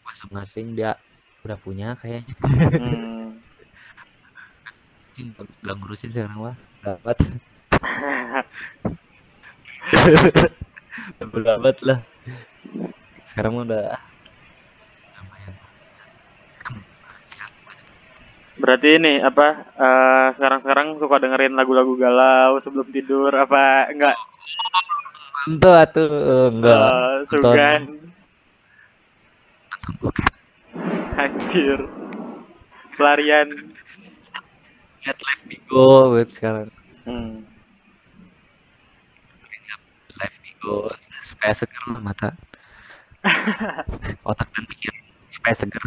[0.09, 0.97] masing-masing dia
[1.45, 2.33] udah punya kayaknya.
[2.41, 3.37] Hmm.
[5.63, 6.57] Nggak ngurusin sekarang mah.
[6.81, 7.17] Dapat.
[11.21, 12.01] Dapat lah.
[13.31, 14.01] Sekarang udah
[15.21, 15.55] lumayan
[18.59, 19.47] Berarti ini apa
[19.79, 24.19] eh, sekarang-sekarang suka dengerin lagu-lagu galau sebelum tidur apa enggak?
[25.47, 26.11] Tentu atuh
[26.51, 27.83] enggak Eh, nonton Sugan.
[29.71, 30.33] nonton bokep
[31.17, 31.79] Anjir.
[32.95, 33.49] Pelarian.
[34.99, 36.69] lihat live Bigo web sekarang
[37.07, 37.47] Hmm.
[40.19, 40.91] live Bigo
[41.25, 42.29] supaya seger lah mata
[44.29, 45.83] otak dan pikiran supaya seger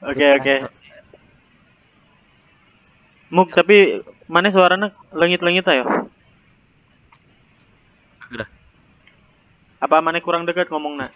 [0.00, 0.54] Oke oke.
[3.30, 5.86] Muk tapi mana suaranya lengit-lengit ayo.
[8.30, 8.46] udah
[9.82, 11.10] Apa mana kurang dekat ngomongnya?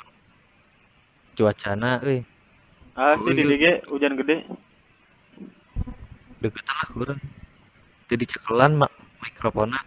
[1.35, 2.23] cuacana euy
[2.95, 3.43] Ah sih di.
[3.43, 4.47] DG hujan gede.
[6.39, 7.21] deket lah kurang
[8.07, 9.81] jadi cekelan mak mikrofonnya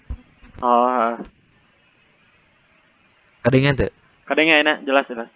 [0.60, 1.14] Oh,
[3.46, 3.92] kadangnya tuh
[4.26, 5.32] kadangnya enak jelas jelas.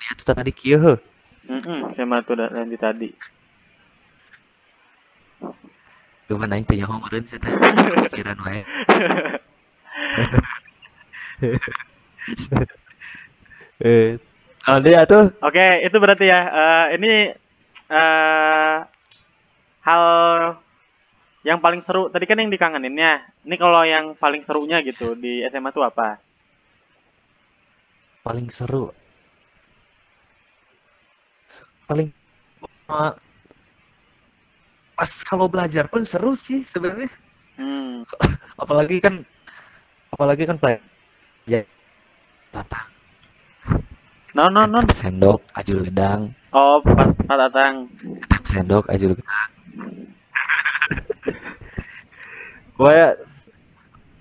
[0.00, 0.98] lihat tuh tadi kieu heuh.
[1.44, 3.08] Hmm, sama tuh da- nanti tadi.
[6.30, 7.50] Cuma naik punya homerin saya teh
[8.06, 8.62] pikiran wae.
[13.82, 14.14] eh,
[14.62, 16.40] kalau dia tuh Oke, itu berarti ya.
[16.46, 17.34] eh, ini
[17.90, 18.76] eh
[19.82, 20.04] hal
[21.42, 22.14] yang paling seru.
[22.14, 23.26] Tadi kan yang dikangeninnya.
[23.42, 26.22] Ini kalau yang paling serunya gitu di SMA tuh apa?
[28.20, 28.92] paling seru.
[31.88, 32.12] Paling
[35.00, 37.08] pas kalau belajar pun seru sih sebenarnya.
[37.56, 38.04] Hmm.
[38.60, 39.24] Apalagi kan
[40.12, 40.76] apalagi kan play
[41.48, 41.64] ya
[42.52, 42.84] tata
[44.36, 44.84] Non non non.
[44.92, 47.88] sendok ajul gedang Oh, Pak Pak Tatang.
[48.52, 49.50] Sendok ajul gedang
[52.80, 52.96] gue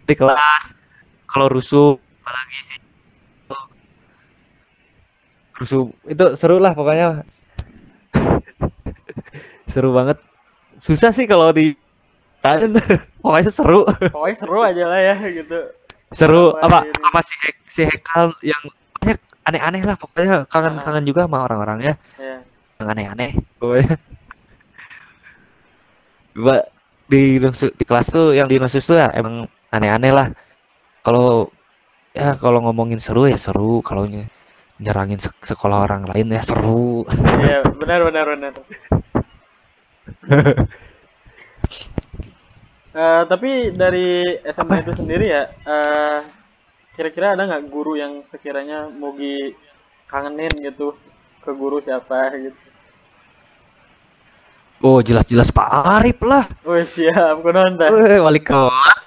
[0.08, 0.40] di kelas
[1.28, 2.80] kalau rusuh apalagi sih
[5.60, 7.24] rusuh itu seru lah pokoknya
[9.72, 10.20] seru banget
[10.82, 11.76] susah sih kalau di
[13.22, 15.60] pokoknya seru Pokoknya seru aja lah ya gitu.
[16.10, 18.64] seru apa apa si Hek, si Hekal yang
[18.96, 20.84] banyak aneh-aneh lah pokoknya kangen Ah.
[20.84, 22.40] kangen juga sama orang-orangnya Ya.
[22.80, 24.00] yang aneh-aneh pokoknya
[26.34, 26.64] gua
[27.06, 30.28] di di kelas tuh yang di Nusus tuh ya emang aneh-aneh lah
[31.02, 31.50] kalau
[32.14, 34.30] ya kalau ngomongin seru ya seru kalau ny-
[34.78, 37.04] nyerangin sek- sekolah orang lain ya seru
[37.42, 38.52] Iya, benar benar benar.
[42.90, 46.20] Eh, tapi dari SMA itu sendiri ya, eh,
[46.98, 49.54] kira-kira ada nggak guru yang sekiranya Mugi
[50.10, 50.98] kangenin gitu
[51.46, 52.58] ke guru siapa gitu?
[54.84, 57.94] oh jelas-jelas Pak Arif lah Wih siap, kunon dah.
[57.94, 59.00] Weh, wali kelas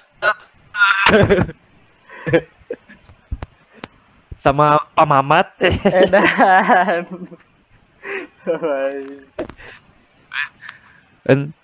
[4.43, 7.03] sama Pak Mamat Edan.
[11.23, 11.55] Dan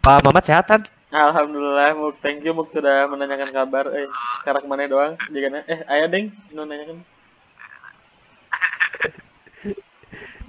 [0.00, 2.16] Pak Mamat sehat kan Alhamdulillah, Muk.
[2.24, 3.84] Thank you, Muk sudah menanyakan kabar.
[3.92, 4.08] Eh,
[4.48, 5.20] karak mana doang?
[5.28, 7.04] Jika eh, ayah deng, nu nanyakan.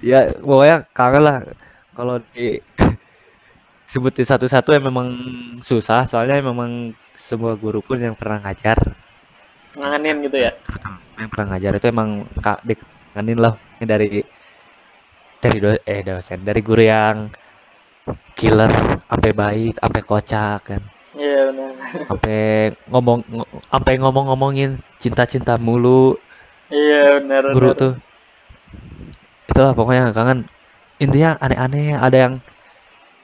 [0.04, 1.36] ya pokoknya kangen lah
[1.92, 2.60] kalau di
[3.92, 5.08] sebutin satu-satu ya memang
[5.62, 8.76] susah soalnya memang semua guru pun yang pernah ngajar
[9.74, 10.52] Ngangenin gitu ya.
[11.18, 14.22] yang pernah ngajar itu emang kak dikangenin lah dari
[15.38, 17.30] dari do, eh dosen dari guru yang
[18.34, 18.70] killer
[19.04, 20.82] sampai baik sampai kocak kan
[21.14, 21.70] Iya benar.
[22.10, 22.38] sampai
[22.86, 26.18] ngomong ngo- sampai ngomong-ngomongin cinta-cinta mulu
[26.68, 27.42] Iya benar.
[27.50, 27.78] guru benar.
[27.78, 27.94] tuh
[29.46, 30.48] itulah pokoknya kangen
[30.96, 32.34] intinya aneh-aneh ada yang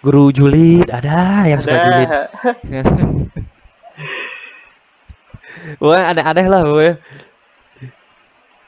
[0.01, 2.23] guru julid ada yang suka julid Ada.
[5.77, 6.95] pokoknya aneh-aneh lah pokoknya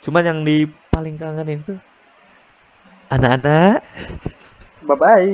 [0.03, 0.57] cuman yang di
[0.91, 1.79] paling kangenin tuh
[3.09, 3.81] anak-anak
[4.87, 5.27] Bye-bye.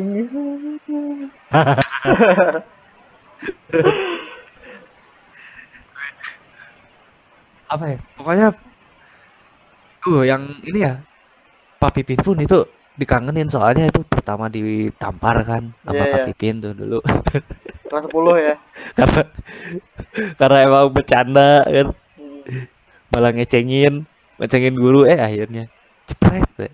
[7.68, 8.46] apa ya pokoknya
[10.00, 10.94] tuh yang ini ya
[11.78, 12.64] Pak Pipin pun itu
[12.98, 16.26] dikangenin soalnya itu pertama ditampar kan sama Iya, Pak iya.
[16.32, 16.98] Pipin tuh dulu
[17.88, 18.54] Kelas 10 ya.
[18.98, 19.22] karena
[20.36, 22.64] karena emang bercanda kan Hmm.
[23.14, 24.02] malah ngecengin
[24.40, 25.70] ngecengin guru eh akhirnya
[26.08, 26.72] cepret deh.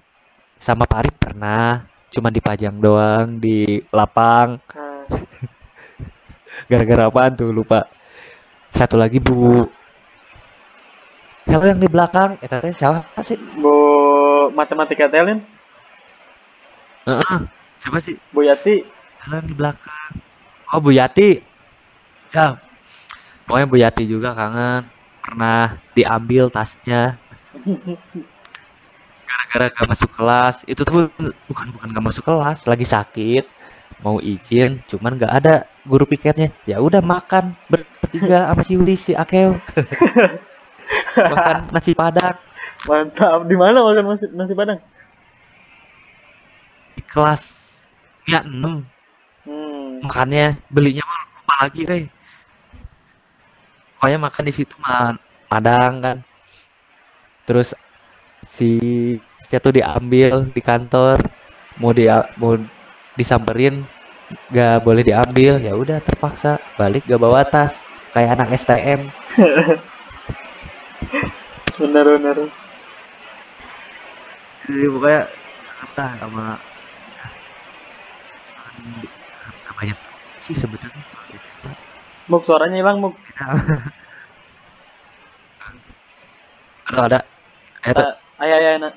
[0.56, 1.84] sama Pak Arif pernah
[2.14, 4.62] cuma dipajang doang di lapang.
[4.70, 5.05] Nah,
[6.70, 7.90] gara-gara apaan tuh lupa.
[8.70, 9.66] Satu lagi Bu.
[11.44, 12.38] Siapa yang di belakang?
[12.40, 13.37] Eh, tadi siapa sih?
[13.59, 13.74] Bu
[14.55, 15.42] matematika Telin.
[17.05, 17.40] Heeh.
[17.83, 18.16] siapa sih?
[18.33, 18.87] Bu Yati.
[19.27, 20.11] Jalan di belakang?
[20.72, 21.42] Oh Bu Yati.
[22.33, 22.57] Ya
[23.44, 24.88] pokoknya Bu Yati juga kangen.
[25.24, 27.16] Pernah diambil tasnya
[29.34, 30.56] gara-gara gak masuk kelas.
[30.70, 31.10] Itu tuh
[31.50, 33.44] bukan bukan gak masuk kelas lagi sakit.
[34.06, 36.54] Mau izin cuman gak ada guru piketnya.
[36.64, 39.58] Ya udah makan bertiga sama si Yuli si Akeo.
[41.16, 42.36] Makan nasi padang.
[42.84, 43.48] Mantap.
[43.48, 44.78] Di mana makan nasi, nasi padang?
[46.94, 47.42] Di kelas
[48.24, 48.48] ya 6
[49.44, 50.08] hmm.
[50.08, 52.08] makannya belinya lupa lagi deh
[54.04, 55.16] pokoknya makan di situ mah
[55.48, 56.16] padang kan.
[57.48, 57.72] Terus
[58.56, 58.70] si
[59.44, 61.18] si tuh diambil di kantor
[61.80, 62.56] mau dia mau
[63.18, 63.84] disamperin
[64.50, 65.58] gak boleh diambil.
[65.62, 66.58] Ya udah terpaksa.
[66.78, 67.74] Balik gak bawa tas
[68.14, 69.10] kayak anak STM
[71.82, 72.38] bener bener
[74.70, 75.22] jadi pokoknya
[75.82, 76.46] apa sama
[79.66, 79.98] gak banyak
[80.46, 81.02] sih sebetulnya
[82.30, 83.18] muk suaranya hilang muk.
[86.94, 87.26] Ada.
[87.82, 87.82] Ada.
[87.82, 88.94] Ada ayah ayah nak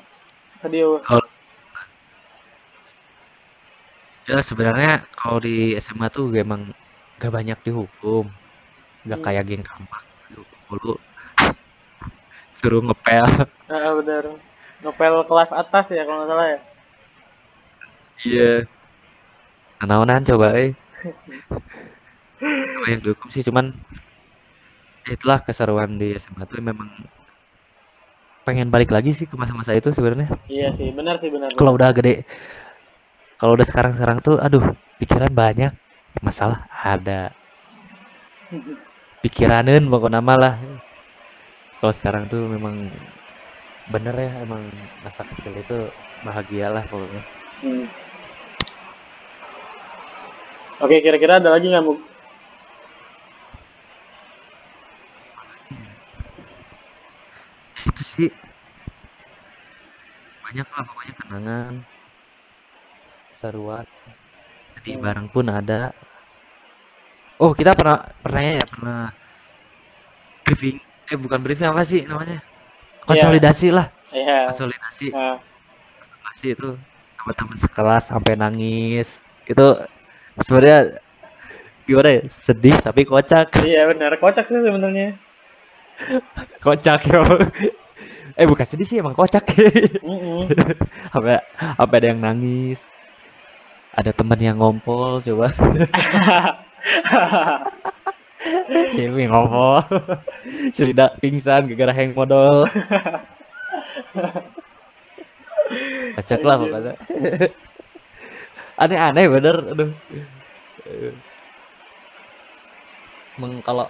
[0.62, 0.82] tadi
[4.28, 6.76] ya sebenarnya kalau di SMA tuh emang
[7.18, 8.28] gak banyak dihukum.
[9.08, 9.26] Gak Hmm.
[9.26, 10.04] kayak geng kampak
[10.68, 11.00] dulu
[12.60, 13.24] suruh ngepel.
[13.72, 14.36] Ah bener.
[14.84, 16.60] Ngepel kelas atas ya kalau nggak salah ya?
[18.28, 18.52] Iya.
[19.84, 20.72] Naonan coba eh.
[22.84, 23.74] Banyak dihukum sih cuman
[25.08, 26.90] itulah keseruan di SMA tuh memang
[28.48, 30.32] pengen balik lagi sih ke masa-masa itu sebenarnya.
[30.48, 32.24] Iya sih benar sih benar kalau udah gede
[33.38, 34.64] kalau udah sekarang-sekarang tuh aduh
[34.98, 35.76] pikiran banyak.
[36.24, 37.30] Masalah ada.
[39.22, 40.56] Pikiranin pokoknya nama lah.
[41.78, 42.90] Kalau sekarang tuh memang
[43.94, 44.66] bener ya emang
[45.06, 45.78] masa kecil itu
[46.26, 47.22] bahagia lah pokoknya.
[47.62, 47.86] Hmm.
[50.78, 51.86] Oke, kira-kira ada lagi nggak,
[58.18, 58.30] sih?
[60.42, 61.74] Banyak lah pokoknya kenangan
[63.38, 63.86] seruan.
[64.80, 65.04] Sedih Hmm.
[65.06, 65.94] bareng pun ada.
[67.38, 68.66] Oh kita pernah pernah ya?
[68.66, 69.02] Pernah
[70.48, 70.82] briefing.
[71.08, 72.42] Eh bukan briefing apa sih namanya?
[73.06, 73.94] Konsolidasi lah.
[74.08, 74.50] Iya.
[74.56, 75.12] konsolidasi.
[75.12, 75.36] Nah,
[76.24, 76.70] masih itu
[77.20, 79.08] sama teman sekelas sampai nangis.
[79.44, 79.84] Itu
[80.42, 80.98] sebenarnya
[81.84, 82.22] gimana ya?
[82.48, 83.52] Sedih tapi kocak.
[83.64, 85.20] Iya benar, kocak sih sebenarnya.
[86.66, 87.20] kocak ya
[88.36, 89.46] eh bukan sedih sih emang kocak.
[91.14, 91.40] Sampai
[91.78, 92.80] sampai ada yang nangis?
[93.96, 95.54] Ada teman yang ngompol coba.
[98.94, 99.82] Silvi ngompol.
[100.76, 102.68] Silida pingsan gara-gara hang modal.
[106.18, 106.94] Kocak lah pokoknya.
[108.78, 109.56] Aneh-aneh bener.
[109.74, 109.92] Aduh.
[113.38, 113.86] Emang kalau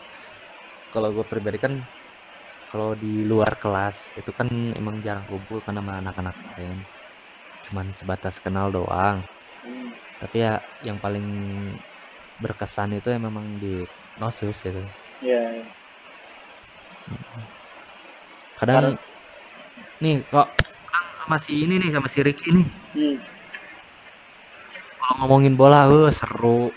[0.92, 1.84] kalau gue pribadi kan
[2.78, 4.46] kalau di luar kelas itu kan
[4.78, 6.78] emang jarang kumpul karena sama anak-anak lain
[7.66, 9.18] cuman sebatas kenal doang
[9.66, 9.90] Hmm.
[10.22, 11.26] tapi ya yang paling
[12.38, 13.86] berkesan itu ya memang di
[14.18, 14.90] nosus gitu
[15.22, 15.74] Iya.
[18.58, 18.98] kadang
[20.02, 20.48] nih kok
[21.22, 23.18] sama si ini nih sama si Ricky nih Hmm.
[25.00, 26.74] kalau ngomongin bola eh seru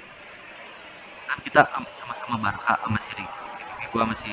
[1.28, 3.44] kan kita am- sama-sama Barca sama si Ricky
[3.92, 4.30] gua sama si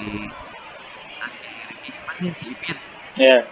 [2.17, 2.77] Sih si Ipin
[3.17, 3.49] Iya.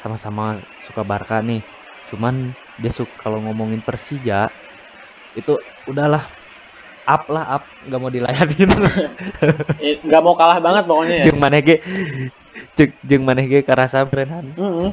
[0.00, 1.64] sama-sama suka Barca nih.
[2.08, 4.52] Cuman dia suka kalau ngomongin Persija
[5.36, 5.52] itu
[5.88, 6.24] udahlah
[7.04, 7.62] up lah up.
[7.84, 8.70] Nggak mau dilayanin.
[9.76, 11.24] Eh, nggak mau kalah banget pokoknya ya.
[11.28, 11.76] jeung maneh ge
[12.76, 14.90] jeung jeung maneh ge karasa berenang Mm-mm.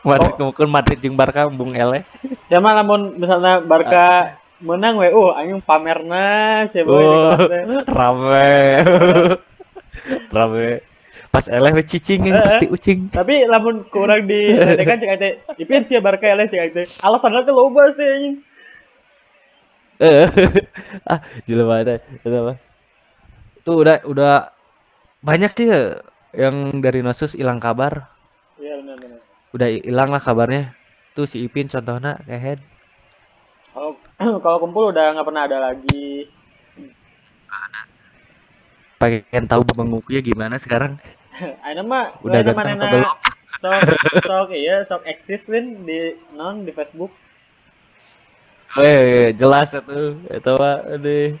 [0.00, 0.48] Madrid Oh.
[0.48, 2.08] mungkin Madrid jeung Barca bung ele.
[2.48, 7.36] Ya mah lamun misalnya Barca menang we, uh anjing pamerna sih di oh
[7.84, 8.48] rame.
[10.36, 10.95] Rame
[11.36, 13.12] pas ele we cicing Eh, pasti ucing.
[13.12, 15.28] Tapi lamun kurang di ledekan cek ate,
[15.60, 16.82] ipin sih Barca eleh cek ate.
[17.04, 18.36] Alasannya tuh loba sih anjing.
[20.00, 20.28] eh
[21.12, 22.60] ah jelema teh itu apa
[23.64, 24.52] tuh udah udah
[25.20, 26.04] banyak sih ya
[26.36, 28.08] yang dari Nosus hilang kabar.
[28.56, 29.20] Iya benar benar.
[29.56, 30.72] udah hilang lah kabarnya.
[31.16, 32.60] Tuh si Ipin contohnya kehead
[33.72, 33.96] Kalau
[34.44, 36.28] kalau kumpul udah nggak pernah ada lagi.
[38.96, 40.96] pengen tahu benguknya gimana sekarang
[41.66, 43.04] Aina mah udah ganteng mana
[43.56, 43.72] sok
[44.24, 47.10] sok iya sok eksis Win di non di Facebook.
[48.76, 50.20] Eh, jelas itu.
[50.28, 51.38] Itu mah aduh.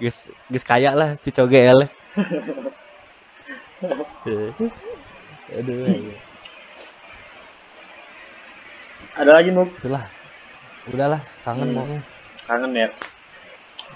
[0.00, 0.16] Geus
[0.48, 1.86] geus kaya lah Cicoge ele.
[5.60, 5.84] aduh.
[9.12, 9.68] Ada lagi Muk?
[9.76, 10.08] Itulah.
[10.82, 12.02] udahlah kangen Hmm.
[12.42, 12.90] kangen ya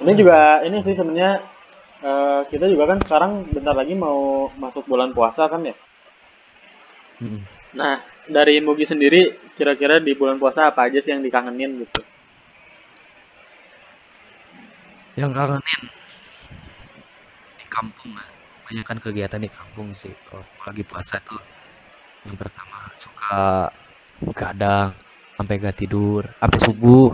[0.06, 1.42] ini juga ini sih sebenarnya
[2.02, 5.76] eh, kita juga kan sekarang bentar lagi mau masuk bulan puasa kan ya?
[7.16, 7.40] Mm-mm.
[7.72, 12.00] nah dari Mugi sendiri kira-kira di bulan puasa apa aja sih yang dikangenin gitu?
[15.16, 15.82] Yang kangenin
[17.56, 18.28] di kampung lah.
[18.68, 20.12] Banyak kan kegiatan di kampung sih.
[20.28, 21.40] Kalau lagi puasa tuh
[22.28, 23.70] yang pertama suka
[24.20, 24.92] begadang
[25.38, 27.08] sampai gak tidur sampai subuh.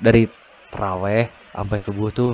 [0.00, 0.24] Dari
[0.70, 2.32] teraweh sampai subuh tuh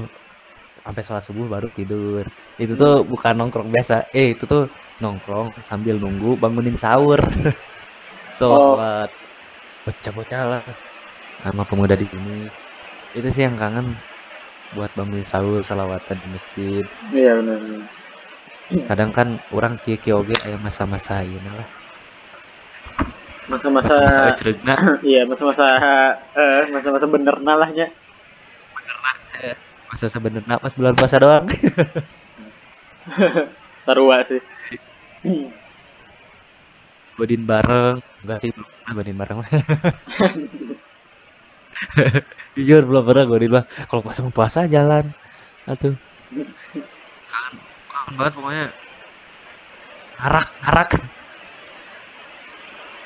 [0.87, 2.23] sampai sholat subuh baru tidur.
[2.63, 4.15] Itu tuh bukan nongkrong biasa.
[4.15, 4.71] Eh itu tuh
[5.03, 7.19] nongkrong sambil nunggu bangunin sahur.
[8.41, 8.77] Tuh Oh.
[9.87, 10.63] bocah-bocah lah
[11.41, 12.47] sama pemuda di sini.
[13.17, 13.97] Itu sih yang kangen
[14.77, 16.85] buat bangunin sahur salawatan di masjid.
[17.17, 17.61] Iya benar
[18.91, 21.69] kadang kan orang kieu kieu oge aya masa-masa ieu lah.
[23.47, 23.95] Masa-masa
[25.07, 25.67] iya masa-masa
[26.35, 27.87] eh masa-masa bener nalahnya
[29.91, 31.47] masa sebenarnya pas bulan puasa doang.
[33.87, 34.43] Sarua sih.
[37.17, 38.03] Godin bareng.
[38.27, 39.39] Enggak sih belum pernah godin bareng.
[42.57, 45.15] Jujur belum pernah godin mah kalau pas mau puasa jalan.
[45.67, 45.95] Atuh
[47.27, 47.55] kangen
[47.91, 48.67] kangen banget pokoknya.
[50.17, 50.91] Ngarak ngarak.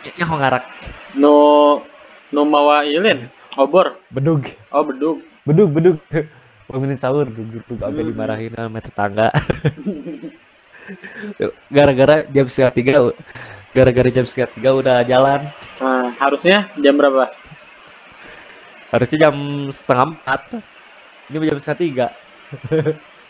[0.00, 0.64] Ya, ya mau ngarak?
[1.18, 1.36] No
[2.32, 3.28] no mawa ilin
[3.60, 4.00] obor.
[4.08, 4.48] Bedug.
[4.72, 5.20] Oh bedug.
[5.44, 5.98] Bedug bedug
[6.70, 8.10] bangunin sahur duduk sampai Hmm.
[8.14, 9.28] dimarahin sama tetangga.
[11.70, 12.92] Gara-gara jam setengah tiga
[13.70, 15.40] gara-gara jam setengah tiga udah jalan.
[15.78, 17.30] Nah, harusnya jam berapa?
[18.90, 19.34] Harusnya jam
[19.74, 20.40] setengah empat.
[21.30, 22.06] Ini jam setengah tiga.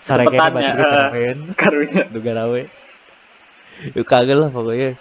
[0.08, 1.34] Sare kayaknya Cepetan ya, baca eh.
[1.52, 2.02] karunya.
[2.08, 2.62] Duga rawe.
[3.92, 4.96] Yuk kagel lah pokoknya.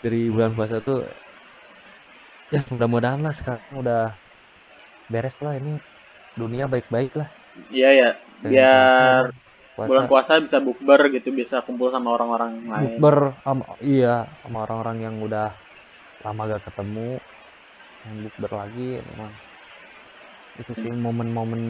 [0.00, 1.04] Dari bulan puasa tuh
[2.52, 4.14] ya mudah-mudahan lah sekarang udah
[5.08, 5.80] beres lah ini
[6.34, 7.28] dunia baik-baik lah.
[7.70, 8.10] Iya ya.
[8.44, 9.30] Biar
[9.74, 12.98] puasa, bulan puasa bisa bukber gitu bisa kumpul sama orang-orang lain.
[12.98, 15.54] Bukber sama iya sama orang-orang yang udah
[16.26, 17.18] lama gak ketemu.
[18.04, 19.32] Yang bukber lagi memang.
[20.54, 21.62] Itu sih momen-momen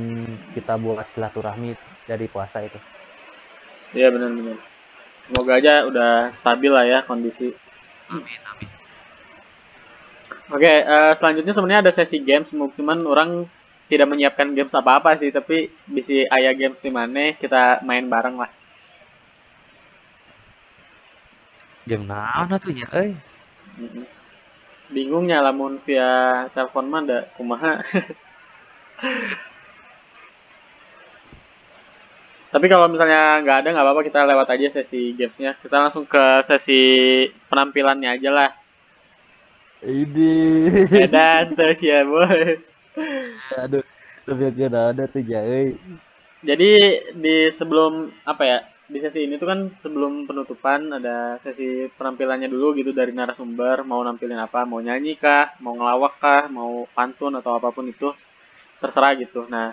[0.52, 1.72] kita buat silaturahmi
[2.04, 2.76] dari puasa itu.
[3.96, 4.58] Iya benar-benar
[5.24, 7.52] semoga aja udah stabil lah ya kondisi.
[8.12, 8.68] Amin amin.
[10.52, 13.48] Oke eh, selanjutnya sebenarnya ada sesi games cuman orang
[13.88, 18.50] tidak menyiapkan games apa-apa sih tapi bisa ayah games di mana kita main bareng lah.
[21.84, 23.12] Jam naon tuh ya eh?
[23.76, 24.06] Mm-mm.
[24.94, 27.80] bingungnya lamun via telepon mah ada kumaha.
[32.54, 35.58] Tapi kalau misalnya nggak ada nggak apa-apa kita lewat aja sesi gamesnya.
[35.58, 38.50] Kita langsung ke sesi penampilannya aja lah.
[39.82, 40.36] Ini.
[40.94, 42.62] Edan terus ya boy
[43.52, 43.84] aduh
[44.24, 45.76] lebih ada tuh eh
[46.44, 46.70] jadi
[47.16, 52.76] di sebelum apa ya di sesi ini tuh kan sebelum penutupan ada sesi penampilannya dulu
[52.76, 57.56] gitu dari narasumber mau nampilin apa mau nyanyi kah mau ngelawak kah mau pantun atau
[57.56, 58.12] apa pun itu
[58.84, 59.48] terserah gitu.
[59.48, 59.72] Nah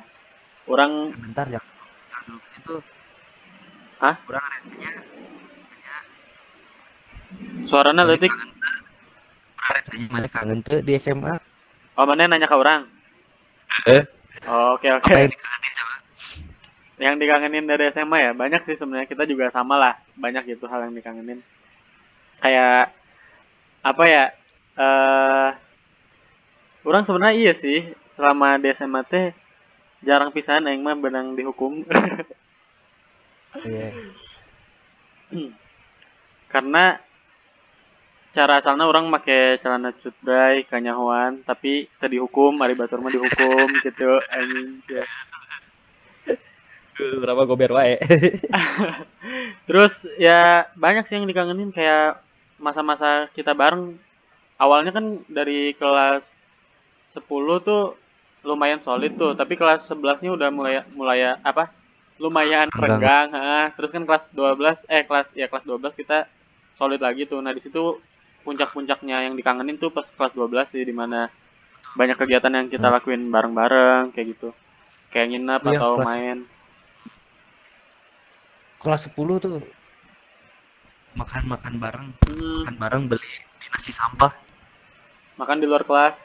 [0.72, 1.60] orang bentar ya
[2.24, 2.76] aduh itu
[4.02, 4.16] Hah?
[4.26, 4.92] kurang rentenya
[7.70, 8.34] suaranya letik.
[10.10, 11.36] mana kangen tuh di SMA
[12.00, 13.01] oh mana nanya ke orang
[13.88, 14.04] eh?
[14.48, 15.06] Oh, oke oke.
[15.06, 15.96] Apa yang dikangenin coba?
[17.02, 19.10] Yang dikangenin dari SMA ya banyak sih sebenarnya.
[19.10, 21.42] Kita juga sama lah banyak gitu hal yang dikangenin.
[22.42, 22.94] Kayak
[23.82, 24.26] apa ya
[24.78, 25.50] eh
[26.86, 29.34] orang sebenarnya iya sih selama di SMA teh
[30.02, 31.86] jarang pisahan yang mah benang dihukum.
[33.52, 33.92] Iya.
[36.48, 37.00] Karena
[38.32, 44.24] cara asalnya orang make celana cutbray kanyahoan tapi tadi hukum ari batur mah dihukum gitu
[44.32, 45.04] anjing ya.
[47.02, 47.98] berapa gober wae
[49.68, 52.22] Terus ya banyak sih yang dikangenin kayak
[52.60, 53.98] masa-masa kita bareng.
[54.60, 56.28] Awalnya kan dari kelas
[57.18, 57.24] 10
[57.66, 57.98] tuh
[58.46, 61.74] lumayan solid tuh, tapi kelas 11-nya udah mulai mulai apa?
[62.22, 63.34] Lumayan Renggang.
[63.74, 66.30] Terus kan kelas 12 eh kelas ya kelas 12 kita
[66.78, 67.42] solid lagi tuh.
[67.42, 67.98] Nah, di situ
[68.42, 71.30] puncak-puncaknya yang dikangenin tuh pas kelas 12 sih di mana
[71.94, 74.50] banyak kegiatan yang kita lakuin bareng-bareng kayak gitu.
[75.10, 76.38] Kayak nginep Iya, atau kelas- main.
[78.78, 79.62] kelas 10 tuh
[81.14, 84.32] makan makan bareng Hmm, makan bareng beli di nasi sampah
[85.36, 86.16] makan di luar kelas.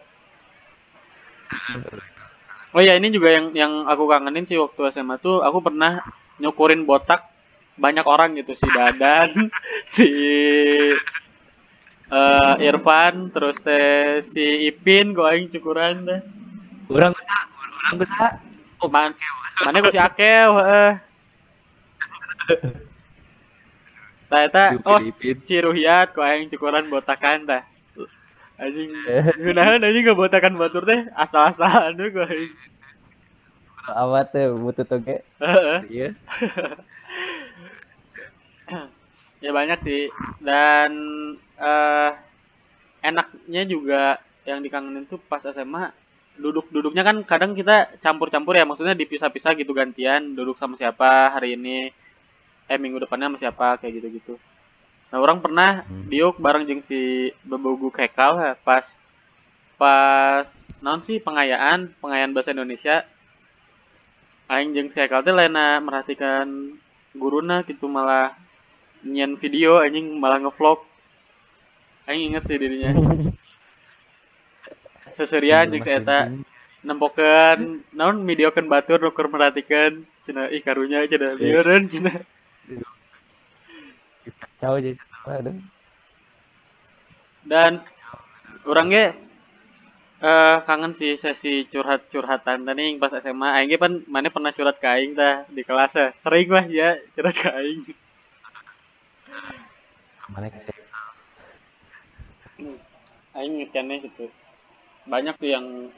[2.71, 5.97] Oh ya ini juga yang yang aku kangenin sih waktu SMA tuh aku pernah
[6.37, 7.25] nyukurin botak
[7.75, 9.49] banyak orang gitu si Dadan,
[9.97, 10.09] si
[12.07, 16.21] eh Irfan terus teh si Ipin gua aing cukuran teh.
[16.87, 18.27] Urang bisa, urang bisa.
[18.79, 19.11] oh man
[19.67, 20.51] mana gua si Akew
[24.27, 25.01] eta Yupi oh
[25.43, 27.67] si Ruhiat gua aing cukuran botakan tah.
[28.57, 28.89] Anjing
[29.43, 32.55] ngeunaheun anjing botakan batur teh asal-asalan tuh aing.
[33.87, 35.27] Awat teh butuh toge.
[35.91, 36.15] Iya.
[39.45, 40.11] ya banyak sih
[40.43, 40.91] dan
[41.57, 42.13] eh
[43.01, 44.03] enaknya juga
[44.45, 45.91] yang dikangenin tuh pas SMA
[46.37, 51.89] duduk-duduknya kan kadang kita campur-campur ya maksudnya dipisah-pisah gitu gantian duduk sama siapa hari ini
[52.69, 54.35] eh minggu depannya sama siapa kayak gitu-gitu.
[55.11, 56.11] Nah orang pernah Hmm.
[56.11, 58.85] diuk bareng jeung si Bebogu Kekal ya, pas
[59.79, 60.51] pas
[60.83, 63.07] non sih pengayaan pengayaan bahasa Indonesia.
[64.51, 66.75] Aing jeung si Kekal teh laina merhatikan
[67.15, 68.35] guruna gitu malah
[69.07, 70.83] nyian video anjing malah ngevlog
[72.07, 72.91] aing inget sih dirinya.
[75.17, 76.21] Seserian jeung si eta.
[76.87, 82.23] nempokeun naon videokeun batur nuker merhatikan cenah ih karunya cenah lieureun cenah
[84.27, 84.99] Kacau jadi
[87.47, 87.79] dan
[88.67, 89.15] orang ge
[90.17, 94.89] eh kangen sih sesi curhat-curhatan tadi pas SMA aing ge pan mana pernah curhat ke
[94.89, 96.13] aing tah di kelas ya.
[96.19, 97.85] sering lah ya curhat ke aing.
[97.87, 97.95] Ke
[100.33, 100.76] mana ke?
[103.37, 104.27] Aing ngekennya gitu.
[105.07, 105.93] Banyak tuh yang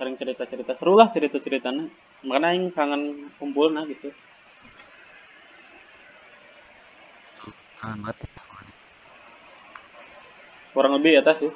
[0.00, 0.74] sering cerita-cerita.
[0.80, 1.86] Seru lah cerita-ceritanya.
[2.26, 4.10] Makanya aing kangen kumpul nah gitu.
[7.78, 8.18] Kangen banget.
[10.78, 11.52] kurang lebih atas sih.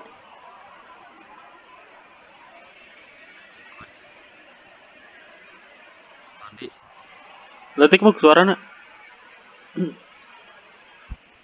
[7.78, 8.58] Letik muk suarana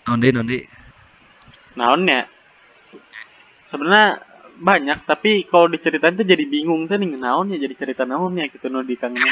[0.05, 0.59] nondi, nondi.
[1.73, 2.29] naonnya
[3.69, 4.25] sebenarnya
[4.59, 6.89] banyak tapi kalau diceritain tuh jadi bingung.
[6.91, 9.31] Tuh nih naonnya jadi cerita naonnya gitu no dikangenin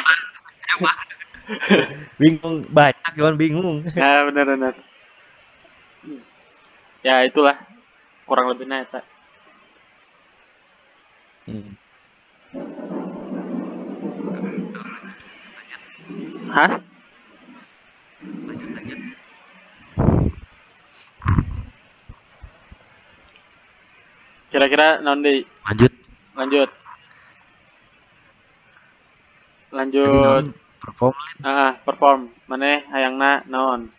[2.21, 3.83] Bingung banyak, cuman bingung.
[3.99, 4.75] nah benar benar
[7.03, 7.57] ya itulah.
[8.27, 9.01] Kurang lebihnya eta
[11.47, 11.79] Hmm.
[16.51, 16.83] hah
[24.57, 25.93] kira-kira naon deui Lanjut.
[26.33, 26.71] lanjut.
[29.77, 30.45] Lanjut.
[30.49, 32.21] Non perform ah perform.
[32.49, 32.81] Mana?
[32.89, 33.93] Hayangna naon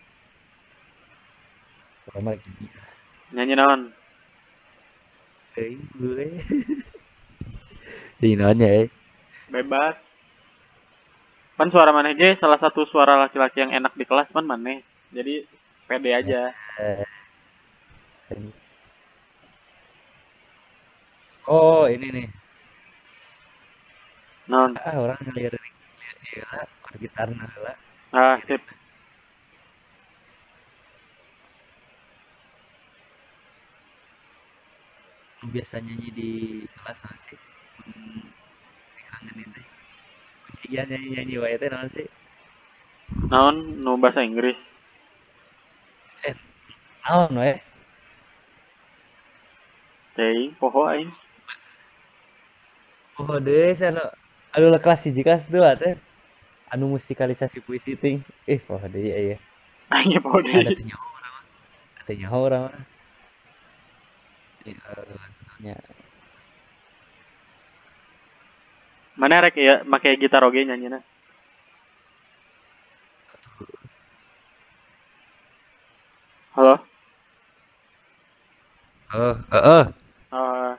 [2.09, 2.49] perform lagi.
[3.35, 3.81] nyanyi naon
[5.57, 6.37] Eh, gue.
[8.21, 8.93] Di nanya eh.
[9.49, 9.97] bebas.
[11.57, 15.49] Pan suara maneh ge salah satu suara laki-laki yang enak di kelas pan maneh jadi
[15.89, 16.53] pede aja.
[16.77, 17.01] Eh.
[21.47, 22.27] Oh, ini nih.
[24.51, 25.69] naon Ah, orang ngeliat dari
[25.99, 27.75] lihat dia lah, kode gitar lah.
[28.15, 28.63] ah sip
[35.47, 36.29] biasa nyanyi di
[36.75, 37.39] kelas nggak sih?
[37.87, 38.23] Hmm,
[38.99, 39.67] dikangenin deh.
[40.47, 42.07] Kuncian nyanyi-nyanyi wae teh naon sih?
[43.31, 44.59] naon nu bahasa Inggris
[47.07, 47.55] Naon wae?
[50.15, 51.11] teh poho aing
[53.17, 54.13] Oh, deh, sana.
[54.53, 55.97] Aduh lah kelas hiji kelas dua teh.
[56.69, 58.21] Anu musikalisasi puisi ting.
[58.45, 59.37] Eh, oh deh ya ya.
[59.93, 60.91] aing ge poho Ada deui.
[62.05, 62.83] Teh nyaho urang mah.
[65.63, 65.79] Ya,
[69.17, 71.01] mana rek ya make gitar oge nyanyina
[76.53, 76.83] halo
[79.15, 79.83] Oh, heeh.
[80.35, 80.71] Eh,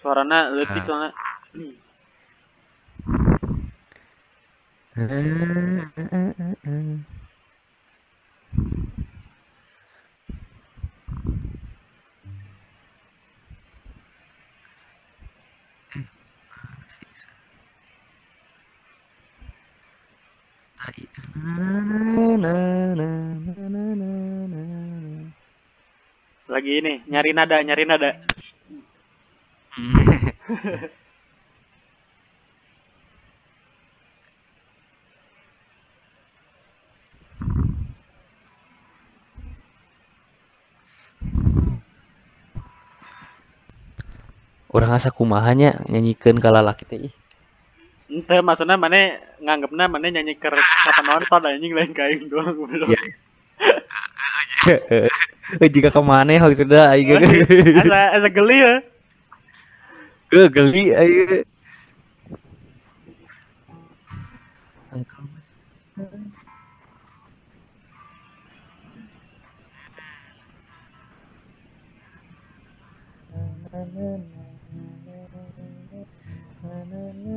[0.00, 0.86] suarana leutik Ah.
[0.88, 1.10] soalnya
[1.54, 1.70] lagi
[26.82, 28.10] ini nyari nada nyari nada
[44.74, 47.14] Orang asa kumahanya nyanyikeun ka lalaki teh ih.
[48.10, 52.92] ente maksudnya mana nganggepnya mana nyanyi ke kapan nonton anjing lain kain doang belum
[54.64, 55.08] Iya.
[55.60, 57.10] Eh, jika ke mana maksudnya aing
[57.80, 58.74] asa asa geli ya
[60.32, 61.44] Gue geli ayo.
[64.90, 65.24] Engkau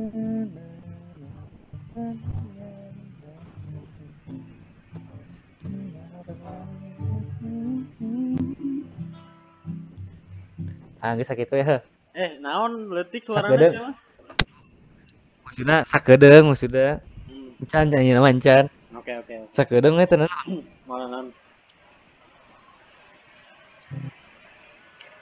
[0.08, 0.48] masih
[11.02, 11.78] Ah, geus sakitu ya.
[12.18, 13.94] eh naon letik Sakit suaranya mah
[15.46, 17.00] Maksudnya sakedeung maksudnya.
[17.28, 18.64] Hmm, Encan nyanyi nama encan.
[18.98, 20.28] oke oke Sakedeung we tenan.
[20.88, 21.26] mana naon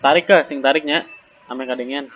[0.02, 0.98] tarik ke sing tariknya
[1.50, 2.06] ame kadengian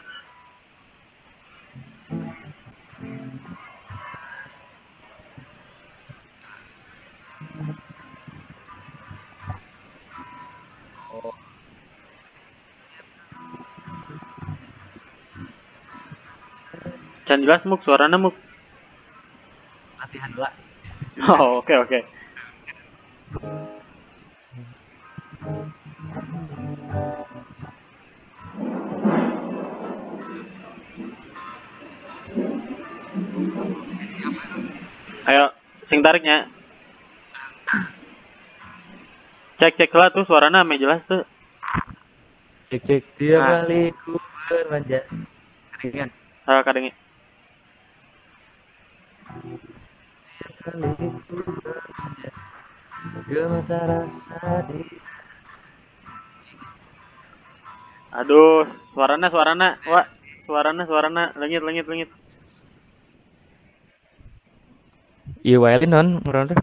[17.41, 18.37] Can jelas muk suaranya muk.
[19.97, 20.53] Latihan lah.
[21.25, 22.05] Oh, oke oke.
[35.25, 35.57] Ayo,
[35.89, 36.45] sing tariknya.
[39.57, 41.25] Cek cek lah tuh suaranya ame jelas tuh.
[42.69, 43.65] Cek cek tiap Nah.
[43.65, 45.09] kali ku bermanja.
[45.81, 46.13] Keringan.
[46.45, 46.61] Ah.
[50.61, 50.77] Rasa
[54.69, 54.85] di
[58.11, 60.05] Aduh, suaranya suaranya, wah,
[60.45, 62.11] suaranya suaranya, lengit lengit lengit.
[65.41, 66.59] Iya wae non urang teh.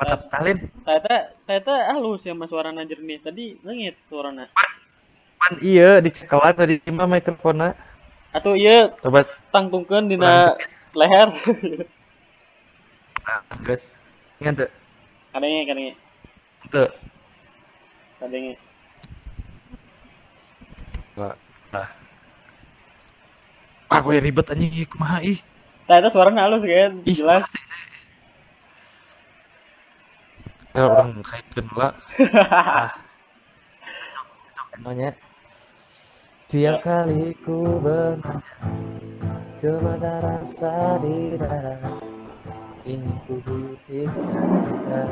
[0.00, 0.58] Patap talin.
[0.82, 3.22] Ternyata ternyata halus ya mas suaranya jernih.
[3.22, 4.50] Tadi lengit suaranya.
[5.38, 7.78] Pan iya dicekelan tadi mah mikrofona.
[8.34, 10.58] Atau iya Coba tangtungkeun dina
[10.98, 11.30] leher.
[13.28, 13.82] ah, geus.
[14.40, 14.68] Ingat teu?
[15.30, 15.92] kadengi kadengi
[16.72, 16.86] Teu.
[18.20, 18.54] kadengi.
[21.18, 21.34] Wah.
[21.74, 21.88] Nah.
[23.90, 25.42] Ah, gue ribet anjing kumaha ih.
[25.90, 27.42] Ternyata suaranya halus kan, Ih, jelas.
[30.70, 31.98] Ya orang kaitkeun lah.
[32.54, 32.94] ah.
[34.78, 35.18] Namanya.
[36.50, 38.42] Tiap kali ku bermanja
[39.62, 42.09] Kepada rasa di dada
[42.84, 45.04] Bisikkan cinta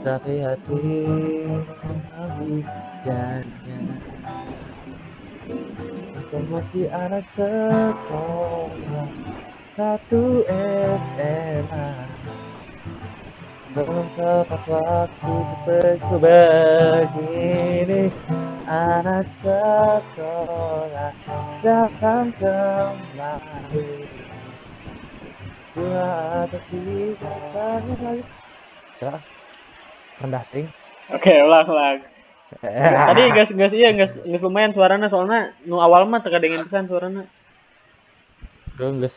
[0.00, 0.80] Tapi hati
[3.04, 3.96] janjinya
[6.24, 9.08] Aku masih anak sekolah
[9.76, 11.90] Satu SMA
[13.70, 18.02] belum tepat waktu seperti begini.
[18.66, 21.14] Anak sekolah
[21.62, 23.99] datang kembali
[25.78, 27.14] Lagi
[29.00, 29.14] Ya,
[30.18, 30.66] rendah ting
[31.10, 31.98] Oke, ulang ulang.
[33.10, 36.90] Tadi gas gas iya gas gas lumayan suaranya soalnya nu awal mah teka dengan pisan
[36.90, 37.22] suaranya.
[38.74, 39.14] Gue nges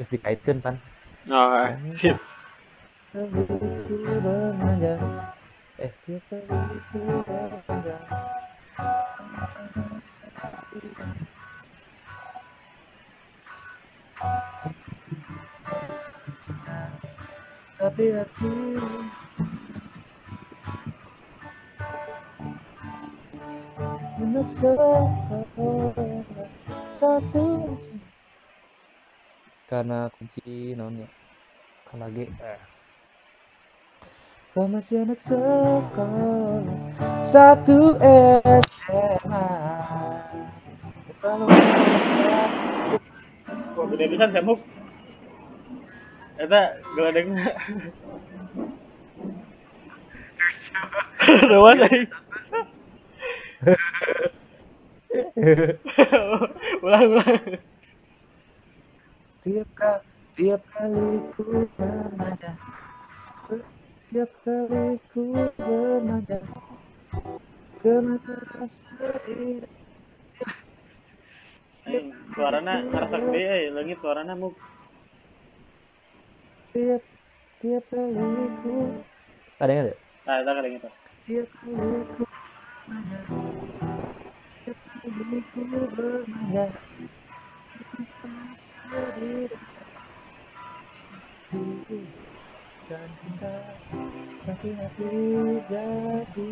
[0.00, 0.76] Terus dikaitkan pan
[1.28, 2.16] Oh, sip.
[5.78, 7.96] Eh, tiap kali ku bermanja
[17.78, 18.04] Tapi
[24.58, 25.06] sekolah
[26.98, 27.46] satu
[29.70, 31.06] karena kunci nonnya
[31.86, 32.60] kan lagi eh.
[34.56, 36.64] Kau masih anak sekolah.
[37.30, 37.94] Satu
[38.66, 39.46] SMA
[41.22, 41.46] kalau
[43.86, 44.58] gede pisan semuk.
[46.38, 46.60] Eta
[46.96, 47.46] geledengna.
[51.50, 52.10] Ruas aing.
[56.84, 57.58] ulang ulang.
[59.48, 60.04] tiap kali
[60.36, 62.52] tiap kali ku bermanja
[64.12, 65.24] tiap kali ku
[65.56, 66.38] bermanja
[67.80, 69.64] ke mata rasa di
[71.88, 74.52] Aing suarana ngerasa gede euy, leungit suarana muk.
[76.76, 77.00] tiap
[77.64, 78.92] tiap kali ku
[79.56, 79.72] ada?
[79.72, 79.94] Nggak ada
[80.28, 80.88] Tah eta kadang itu.
[81.24, 83.18] tiap kali ku bermanja
[84.68, 85.60] tiap kali ku
[85.96, 86.64] bermanja
[96.36, 96.48] ke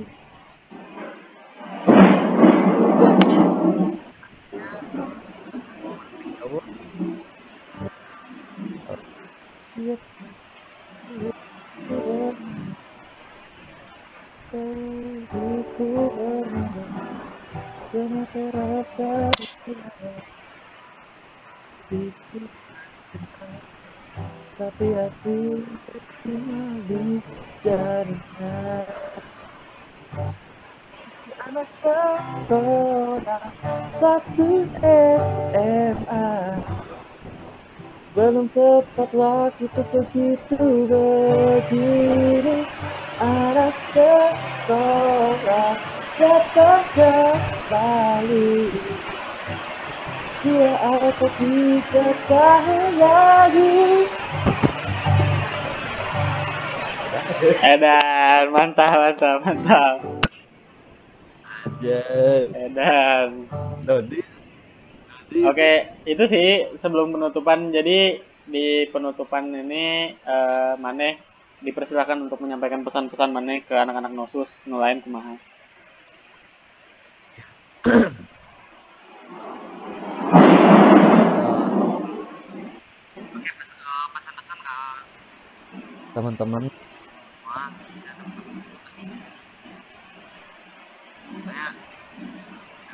[6.37, 6.67] di
[14.51, 15.89] tapi hati
[17.93, 19.11] jadi terasa
[24.57, 25.39] tapi hati
[26.89, 27.03] di
[27.65, 28.57] jarinya
[31.47, 33.45] anak sekolah
[34.03, 36.31] satu SMA
[38.19, 42.67] belum tepat waktu untuk begitu begini
[43.23, 45.79] anak sekolah
[46.19, 48.55] datang kembali.
[50.43, 53.79] Dia ada tiga tahun lagi
[57.63, 60.26] Edan, mantap, mantap, mantap.
[61.67, 62.01] Aja
[62.55, 63.29] Edan.
[63.83, 64.21] Dodi
[65.37, 67.75] Oke, itu sih sebelum penutupan.
[67.75, 71.19] Jadi di penutupan ini eh, Maneh
[71.61, 75.37] dipersilakan untuk menyampaikan pesan-pesan Maneh ke anak-anak Nosus nulain kumaha.
[86.17, 86.73] teman-teman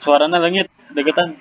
[0.03, 1.39] Suaranya langit deketan.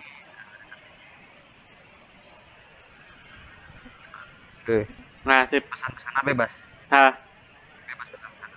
[4.62, 4.78] oke
[5.22, 5.62] Nah, sip.
[5.70, 6.52] pesan-pesan apa bebas
[6.94, 7.12] Nah,
[7.90, 8.50] bebas pesan-pesan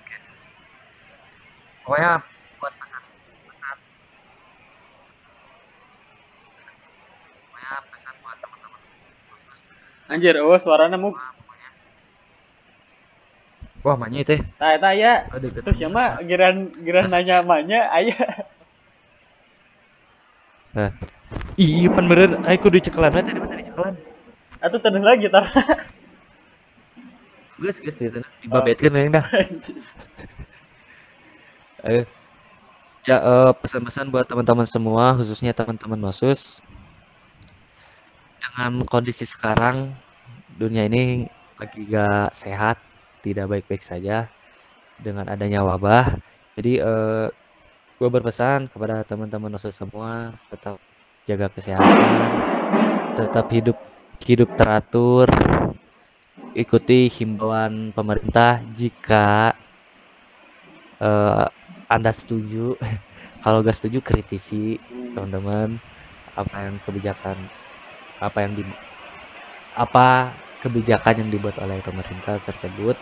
[0.00, 0.16] oke
[1.84, 2.12] pokoknya
[2.60, 3.02] buat pesan
[3.48, 3.76] pesan
[7.48, 8.80] pokoknya pesan buat teman-teman
[9.48, 9.60] khusus
[10.12, 11.10] anjir, oh suaranya mu.
[13.80, 15.24] wah manya teh Tah ya.
[15.32, 15.64] Ketemu.
[15.64, 18.16] Terus ya mah giran giran nanya manya aya.
[20.76, 20.90] Nah
[21.58, 23.94] iya pan bener aku di cekalan tadi mana di cekalan
[24.60, 25.48] Atuh terus lagi tar.
[27.60, 29.26] Geus geus gitu dibabetkeun yang dah.
[31.88, 32.04] Ayo.
[33.08, 36.60] Ya eh, pesan-pesan buat teman-teman semua khususnya teman-teman Nosus.
[38.40, 39.96] Dengan kondisi sekarang
[40.60, 41.24] dunia ini
[41.56, 42.76] lagi gak sehat,
[43.24, 44.28] tidak baik-baik saja
[45.00, 46.20] dengan adanya wabah.
[46.60, 47.32] Jadi eh
[48.00, 50.80] gue berpesan kepada teman-teman Nosus semua tetap
[51.28, 52.32] jaga kesehatan,
[53.20, 53.76] tetap hidup
[54.24, 55.28] hidup teratur,
[56.56, 59.52] ikuti himbauan pemerintah jika
[60.96, 61.46] eh,
[61.92, 62.80] Anda setuju.
[63.44, 64.80] Kalau gak setuju kritisi
[65.12, 65.76] teman-teman
[66.32, 67.36] apa yang kebijakan
[68.16, 68.64] apa yang di
[69.76, 72.96] apa kebijakan yang dibuat oleh pemerintah tersebut.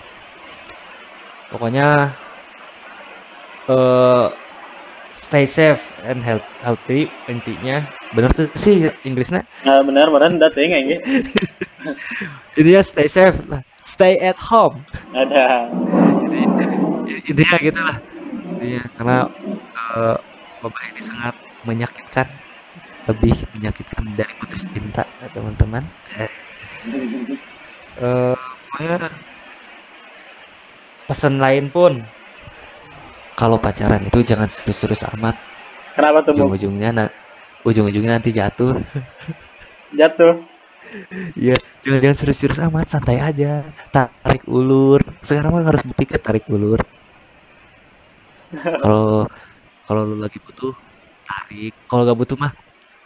[1.50, 1.86] Pokoknya
[3.68, 4.26] eh
[5.28, 7.84] stay safe and health, healthy intinya.
[8.16, 9.44] Bener tuh sih Inggrisnya.
[9.68, 10.96] Nah, bener bener da teuing ge.
[12.56, 13.60] Intinya stay safe lah.
[13.84, 14.80] Stay at home.
[15.12, 15.68] Ada.
[16.24, 16.40] Jadi
[17.28, 17.96] intinya gitu lah.
[18.56, 19.18] Intinya karena
[19.76, 20.16] eh,
[20.64, 21.34] wabah ini sangat
[21.68, 22.26] menyakitkan,
[23.12, 25.04] lebih menyakitkan dari putus cinta
[25.36, 25.84] teman-teman.
[26.16, 26.32] Eh,
[28.64, 29.12] pokoknya
[31.08, 32.00] pesan lain pun
[33.38, 35.38] kalau pacaran itu jangan serius-serius amat.
[35.94, 36.34] Kenapa tuh?
[36.34, 37.14] Ujung-ujungnya na-
[37.62, 38.74] ujung-ujungnya nanti jatuh.
[39.94, 40.34] Jatuh.
[41.38, 41.54] Iya,
[41.86, 43.62] jangan jangan serius-serius amat, santai aja.
[43.94, 44.98] Tarik ulur.
[45.22, 46.82] Sekarang mah harus berpikir tarik ulur.
[48.82, 49.28] Kalau
[49.86, 50.72] kalau lu lagi butuh
[51.28, 52.52] tarik, kalau gak butuh mah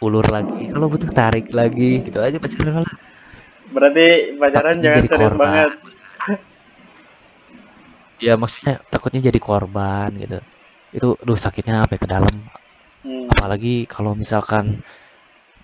[0.01, 0.71] ulur lagi.
[0.73, 2.95] Kalau butuh tarik lagi, gitu aja pacaran lah.
[3.69, 4.07] Berarti
[4.39, 5.39] pacaran Takutnya jangan serius korban.
[5.39, 5.69] banget.
[8.23, 10.39] Ya maksudnya takutnya jadi korban gitu.
[10.95, 12.31] Itu duh sakitnya sampai ke dalam.
[13.03, 13.27] Hmm.
[13.27, 14.79] Apalagi kalau misalkan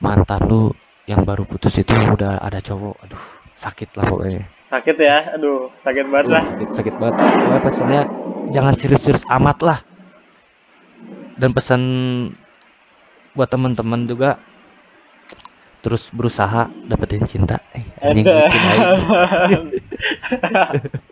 [0.03, 0.75] mantan lu
[1.07, 3.23] yang baru putus itu udah ada cowok, aduh
[3.55, 4.43] sakit lah pokoknya.
[4.67, 5.39] Sakit ya.
[5.39, 6.43] Aduh, sakit banget Aduh, lah.
[6.51, 7.15] sakit, sakit banget.
[7.15, 8.01] Pokoknya pesannya
[8.51, 9.79] jangan serius-serius amat lah.
[11.39, 11.81] Dan pesan
[13.39, 14.35] buat teman-teman juga
[15.79, 17.63] terus berusaha dapetin cinta.
[17.71, 18.27] Eh, anjing.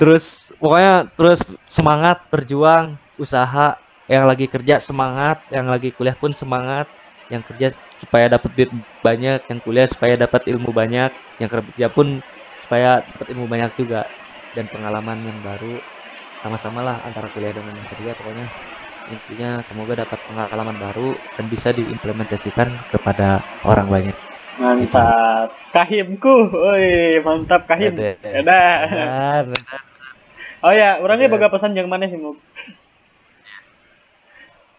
[0.00, 0.24] terus
[0.60, 3.78] pokoknya terus semangat berjuang usaha.
[4.10, 5.46] Yang lagi kerja semangat.
[5.48, 6.90] Yang lagi kuliah pun semangat.
[7.30, 7.66] Yang kerja
[7.96, 8.70] supaya dapat duit
[9.00, 9.40] banyak.
[9.48, 11.10] Yang kuliah supaya dapat ilmu banyak.
[11.40, 12.20] Yang kerja pun
[12.58, 14.10] supaya dapat ilmu banyak juga.
[14.52, 15.80] Dan pengalaman yang baru.
[16.42, 18.50] Sama-sama lah antara kuliah dengan kerja pokoknya.
[19.06, 24.16] Intinya semoga dapat pengalaman baru dan bisa diimplementasikan kepada orang banyak
[24.60, 25.48] Mantap.
[25.72, 26.52] Kahimku.
[26.52, 27.96] Woi, mantap kahim.
[27.96, 29.80] Benar, benar.
[30.62, 32.38] Oh ya, orangnya boga pesan yang mana sih, Mug?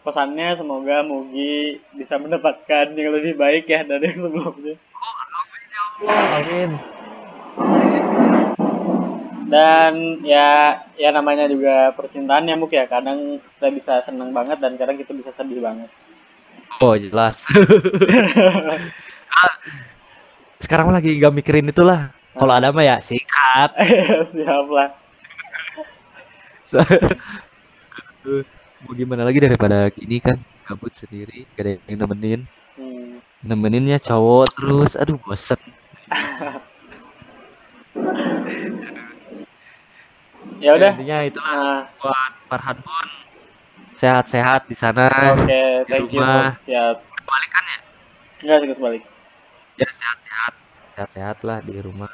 [0.03, 4.75] Pesannya semoga Mugi bisa mendapatkan yang lebih baik ya dari yang sebelumnya.
[6.07, 6.71] Amin.
[9.47, 12.87] Dan ya ya namanya juga percintaan ya Mug ya.
[12.87, 15.91] Kadang kita bisa seneng banget dan kadang kita bisa sedih banget.
[16.83, 17.35] Oh jelas.
[20.59, 22.09] Sekarang lagi gak mikirin itulah.
[22.33, 23.69] Kalau ada mah ya sikat.
[24.33, 24.89] Siap lah.
[28.83, 32.41] Mau gimana lagi daripada gini kan kabut sendiri gak ada yang nemenin
[32.73, 33.21] Hmm.
[33.45, 35.61] nemeninnya cowok terus aduh boset
[40.57, 40.91] Ya udah.
[40.97, 43.07] intinya itulah Nah, buat Farhan pun
[43.95, 45.05] sehat-sehat di sana
[45.37, 45.45] Oke,
[45.85, 46.17] di thank you.
[46.17, 46.57] rumah.
[46.57, 46.65] Mug.
[46.65, 46.95] Siap.
[47.23, 47.77] balik kan ya
[48.41, 49.03] Enggak sih balik.
[49.77, 50.53] Ya sehat-sehat.
[50.93, 52.11] Sehat-sehat lah di rumah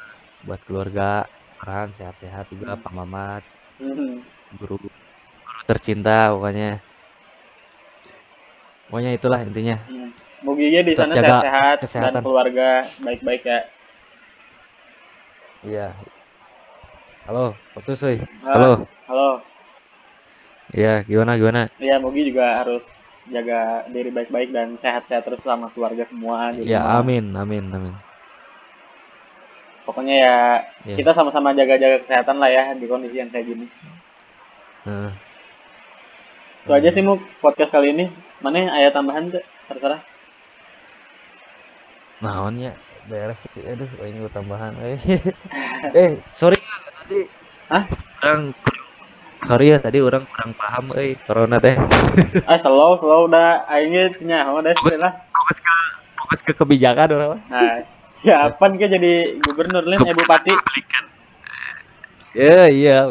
[0.47, 1.27] buat keluarga
[1.59, 3.43] Farhan sehat-sehat juga Pak Mamat.
[3.79, 4.23] Hmm.
[4.59, 6.79] guru guru tercinta pokoknya.
[8.87, 9.77] Pokoknya itulah intinya.
[9.87, 10.09] Hmm.
[10.39, 13.59] Muginya di sana sehat-sehat dan keluarga baik-baik ya.
[15.67, 15.87] iya.
[17.27, 18.17] Halo putus Ah,
[18.55, 18.71] halo.
[19.05, 19.29] Halo.
[20.73, 21.69] iya gimana gimana?
[21.77, 22.81] Iya, Mugi juga harus
[23.29, 26.99] jaga diri baik-baik dan sehat-sehat terus sama keluarga semua di ya rumah.
[27.01, 27.95] amin amin amin
[29.85, 30.35] Pokoknya ya
[30.85, 31.01] Iya.
[31.01, 33.65] kita sama-sama jaga-jaga kesehatan lah ya di kondisi yang kayak gini.
[34.85, 35.09] Nah,
[36.61, 38.05] Itu aja sih Mug podcast kali ini.
[38.37, 39.41] Mana yang ayat tambahan tuh?
[39.65, 40.01] Terserah.
[42.19, 42.75] naonnya
[43.07, 44.99] beres sih aduh ini tambahan eh
[45.95, 47.23] eh sorry tadi
[47.71, 47.87] Hah?
[48.19, 48.51] orang
[49.49, 51.73] sorry ya tadi orang kurang paham eh corona teh
[52.45, 55.25] Ah, slow, slow udah aingnya nya udah lah.
[55.33, 55.73] fokus ke
[56.13, 57.41] fokus ke kebijakan orang.
[57.49, 57.81] Nah,
[58.13, 60.53] siapa nih jadi gubernur Lin, eh bupati?
[62.37, 63.09] ya iya.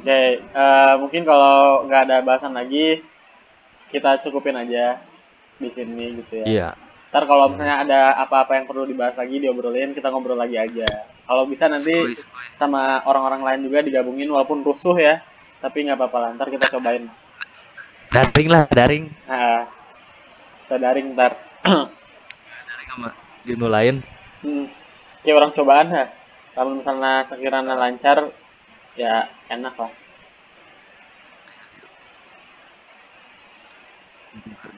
[0.00, 2.98] Oke, eh, mungkin kalau nggak ada bahasan lagi,
[3.94, 4.98] kita cukupin aja
[5.62, 6.46] di sini gitu ya.
[6.50, 6.68] iya
[7.10, 10.86] Ntar kalau misalnya ada apa-apa yang perlu dibahas lagi, diobrolin, kita ngobrol lagi aja.
[11.30, 11.94] Kalau bisa nanti
[12.58, 15.22] sama orang-orang lain juga digabungin, walaupun rusuh ya,
[15.62, 16.30] tapi nggak apa-apa lah.
[16.34, 17.06] Ntar kita cobain.
[18.10, 19.70] daring lah daring Nah,
[20.66, 21.38] kita daring ntar.
[22.66, 23.14] daring sama
[23.46, 24.02] di lain
[24.42, 24.66] Hmm,
[25.22, 26.04] kayak orang cobaan ya.
[26.58, 28.34] Kalau misalnya sekiranya lancar,
[28.98, 29.92] ya enak lah.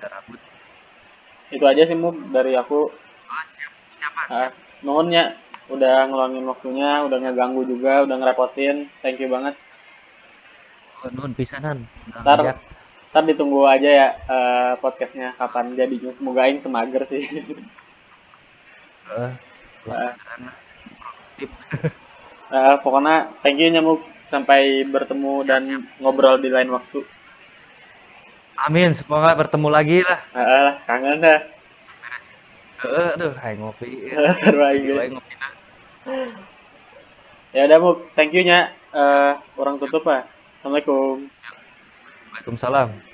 [0.04, 0.40] rambut
[1.48, 2.92] Itu aja sih Mub dari aku.
[2.92, 4.50] oh siap siapa Ah,
[4.84, 5.32] nuhun ya
[5.70, 8.90] udah ngeluangin waktunya, udah ngeganggu juga, udah ngerepotin.
[9.04, 9.54] Thank you banget.
[11.02, 11.86] oh, nun pisanan
[12.22, 12.62] Ntar,
[13.10, 16.10] ntar ditunggu aja ya eh, podcastnya kapan jadinya.
[16.14, 17.26] Semoga aing temager sih.
[19.06, 19.34] Ah.
[19.86, 20.50] karena
[22.52, 25.62] Eh, pokoknya thank you nyamuk sampai bertemu dan
[25.96, 27.00] ngobrol di lain waktu.
[28.68, 31.40] amin semoga bertemu lagi lah Ah, kangen dah.
[32.82, 34.10] Eh, aduh hai ngopi
[34.42, 34.94] Seru aing ge.
[35.14, 35.52] ngopi nah.
[37.52, 38.74] Ya udah Muk, thank you nya.
[38.90, 40.26] Eh, orang tutup ah.
[40.58, 41.30] Assalamualaikum.
[42.32, 43.11] Waalaikumsalam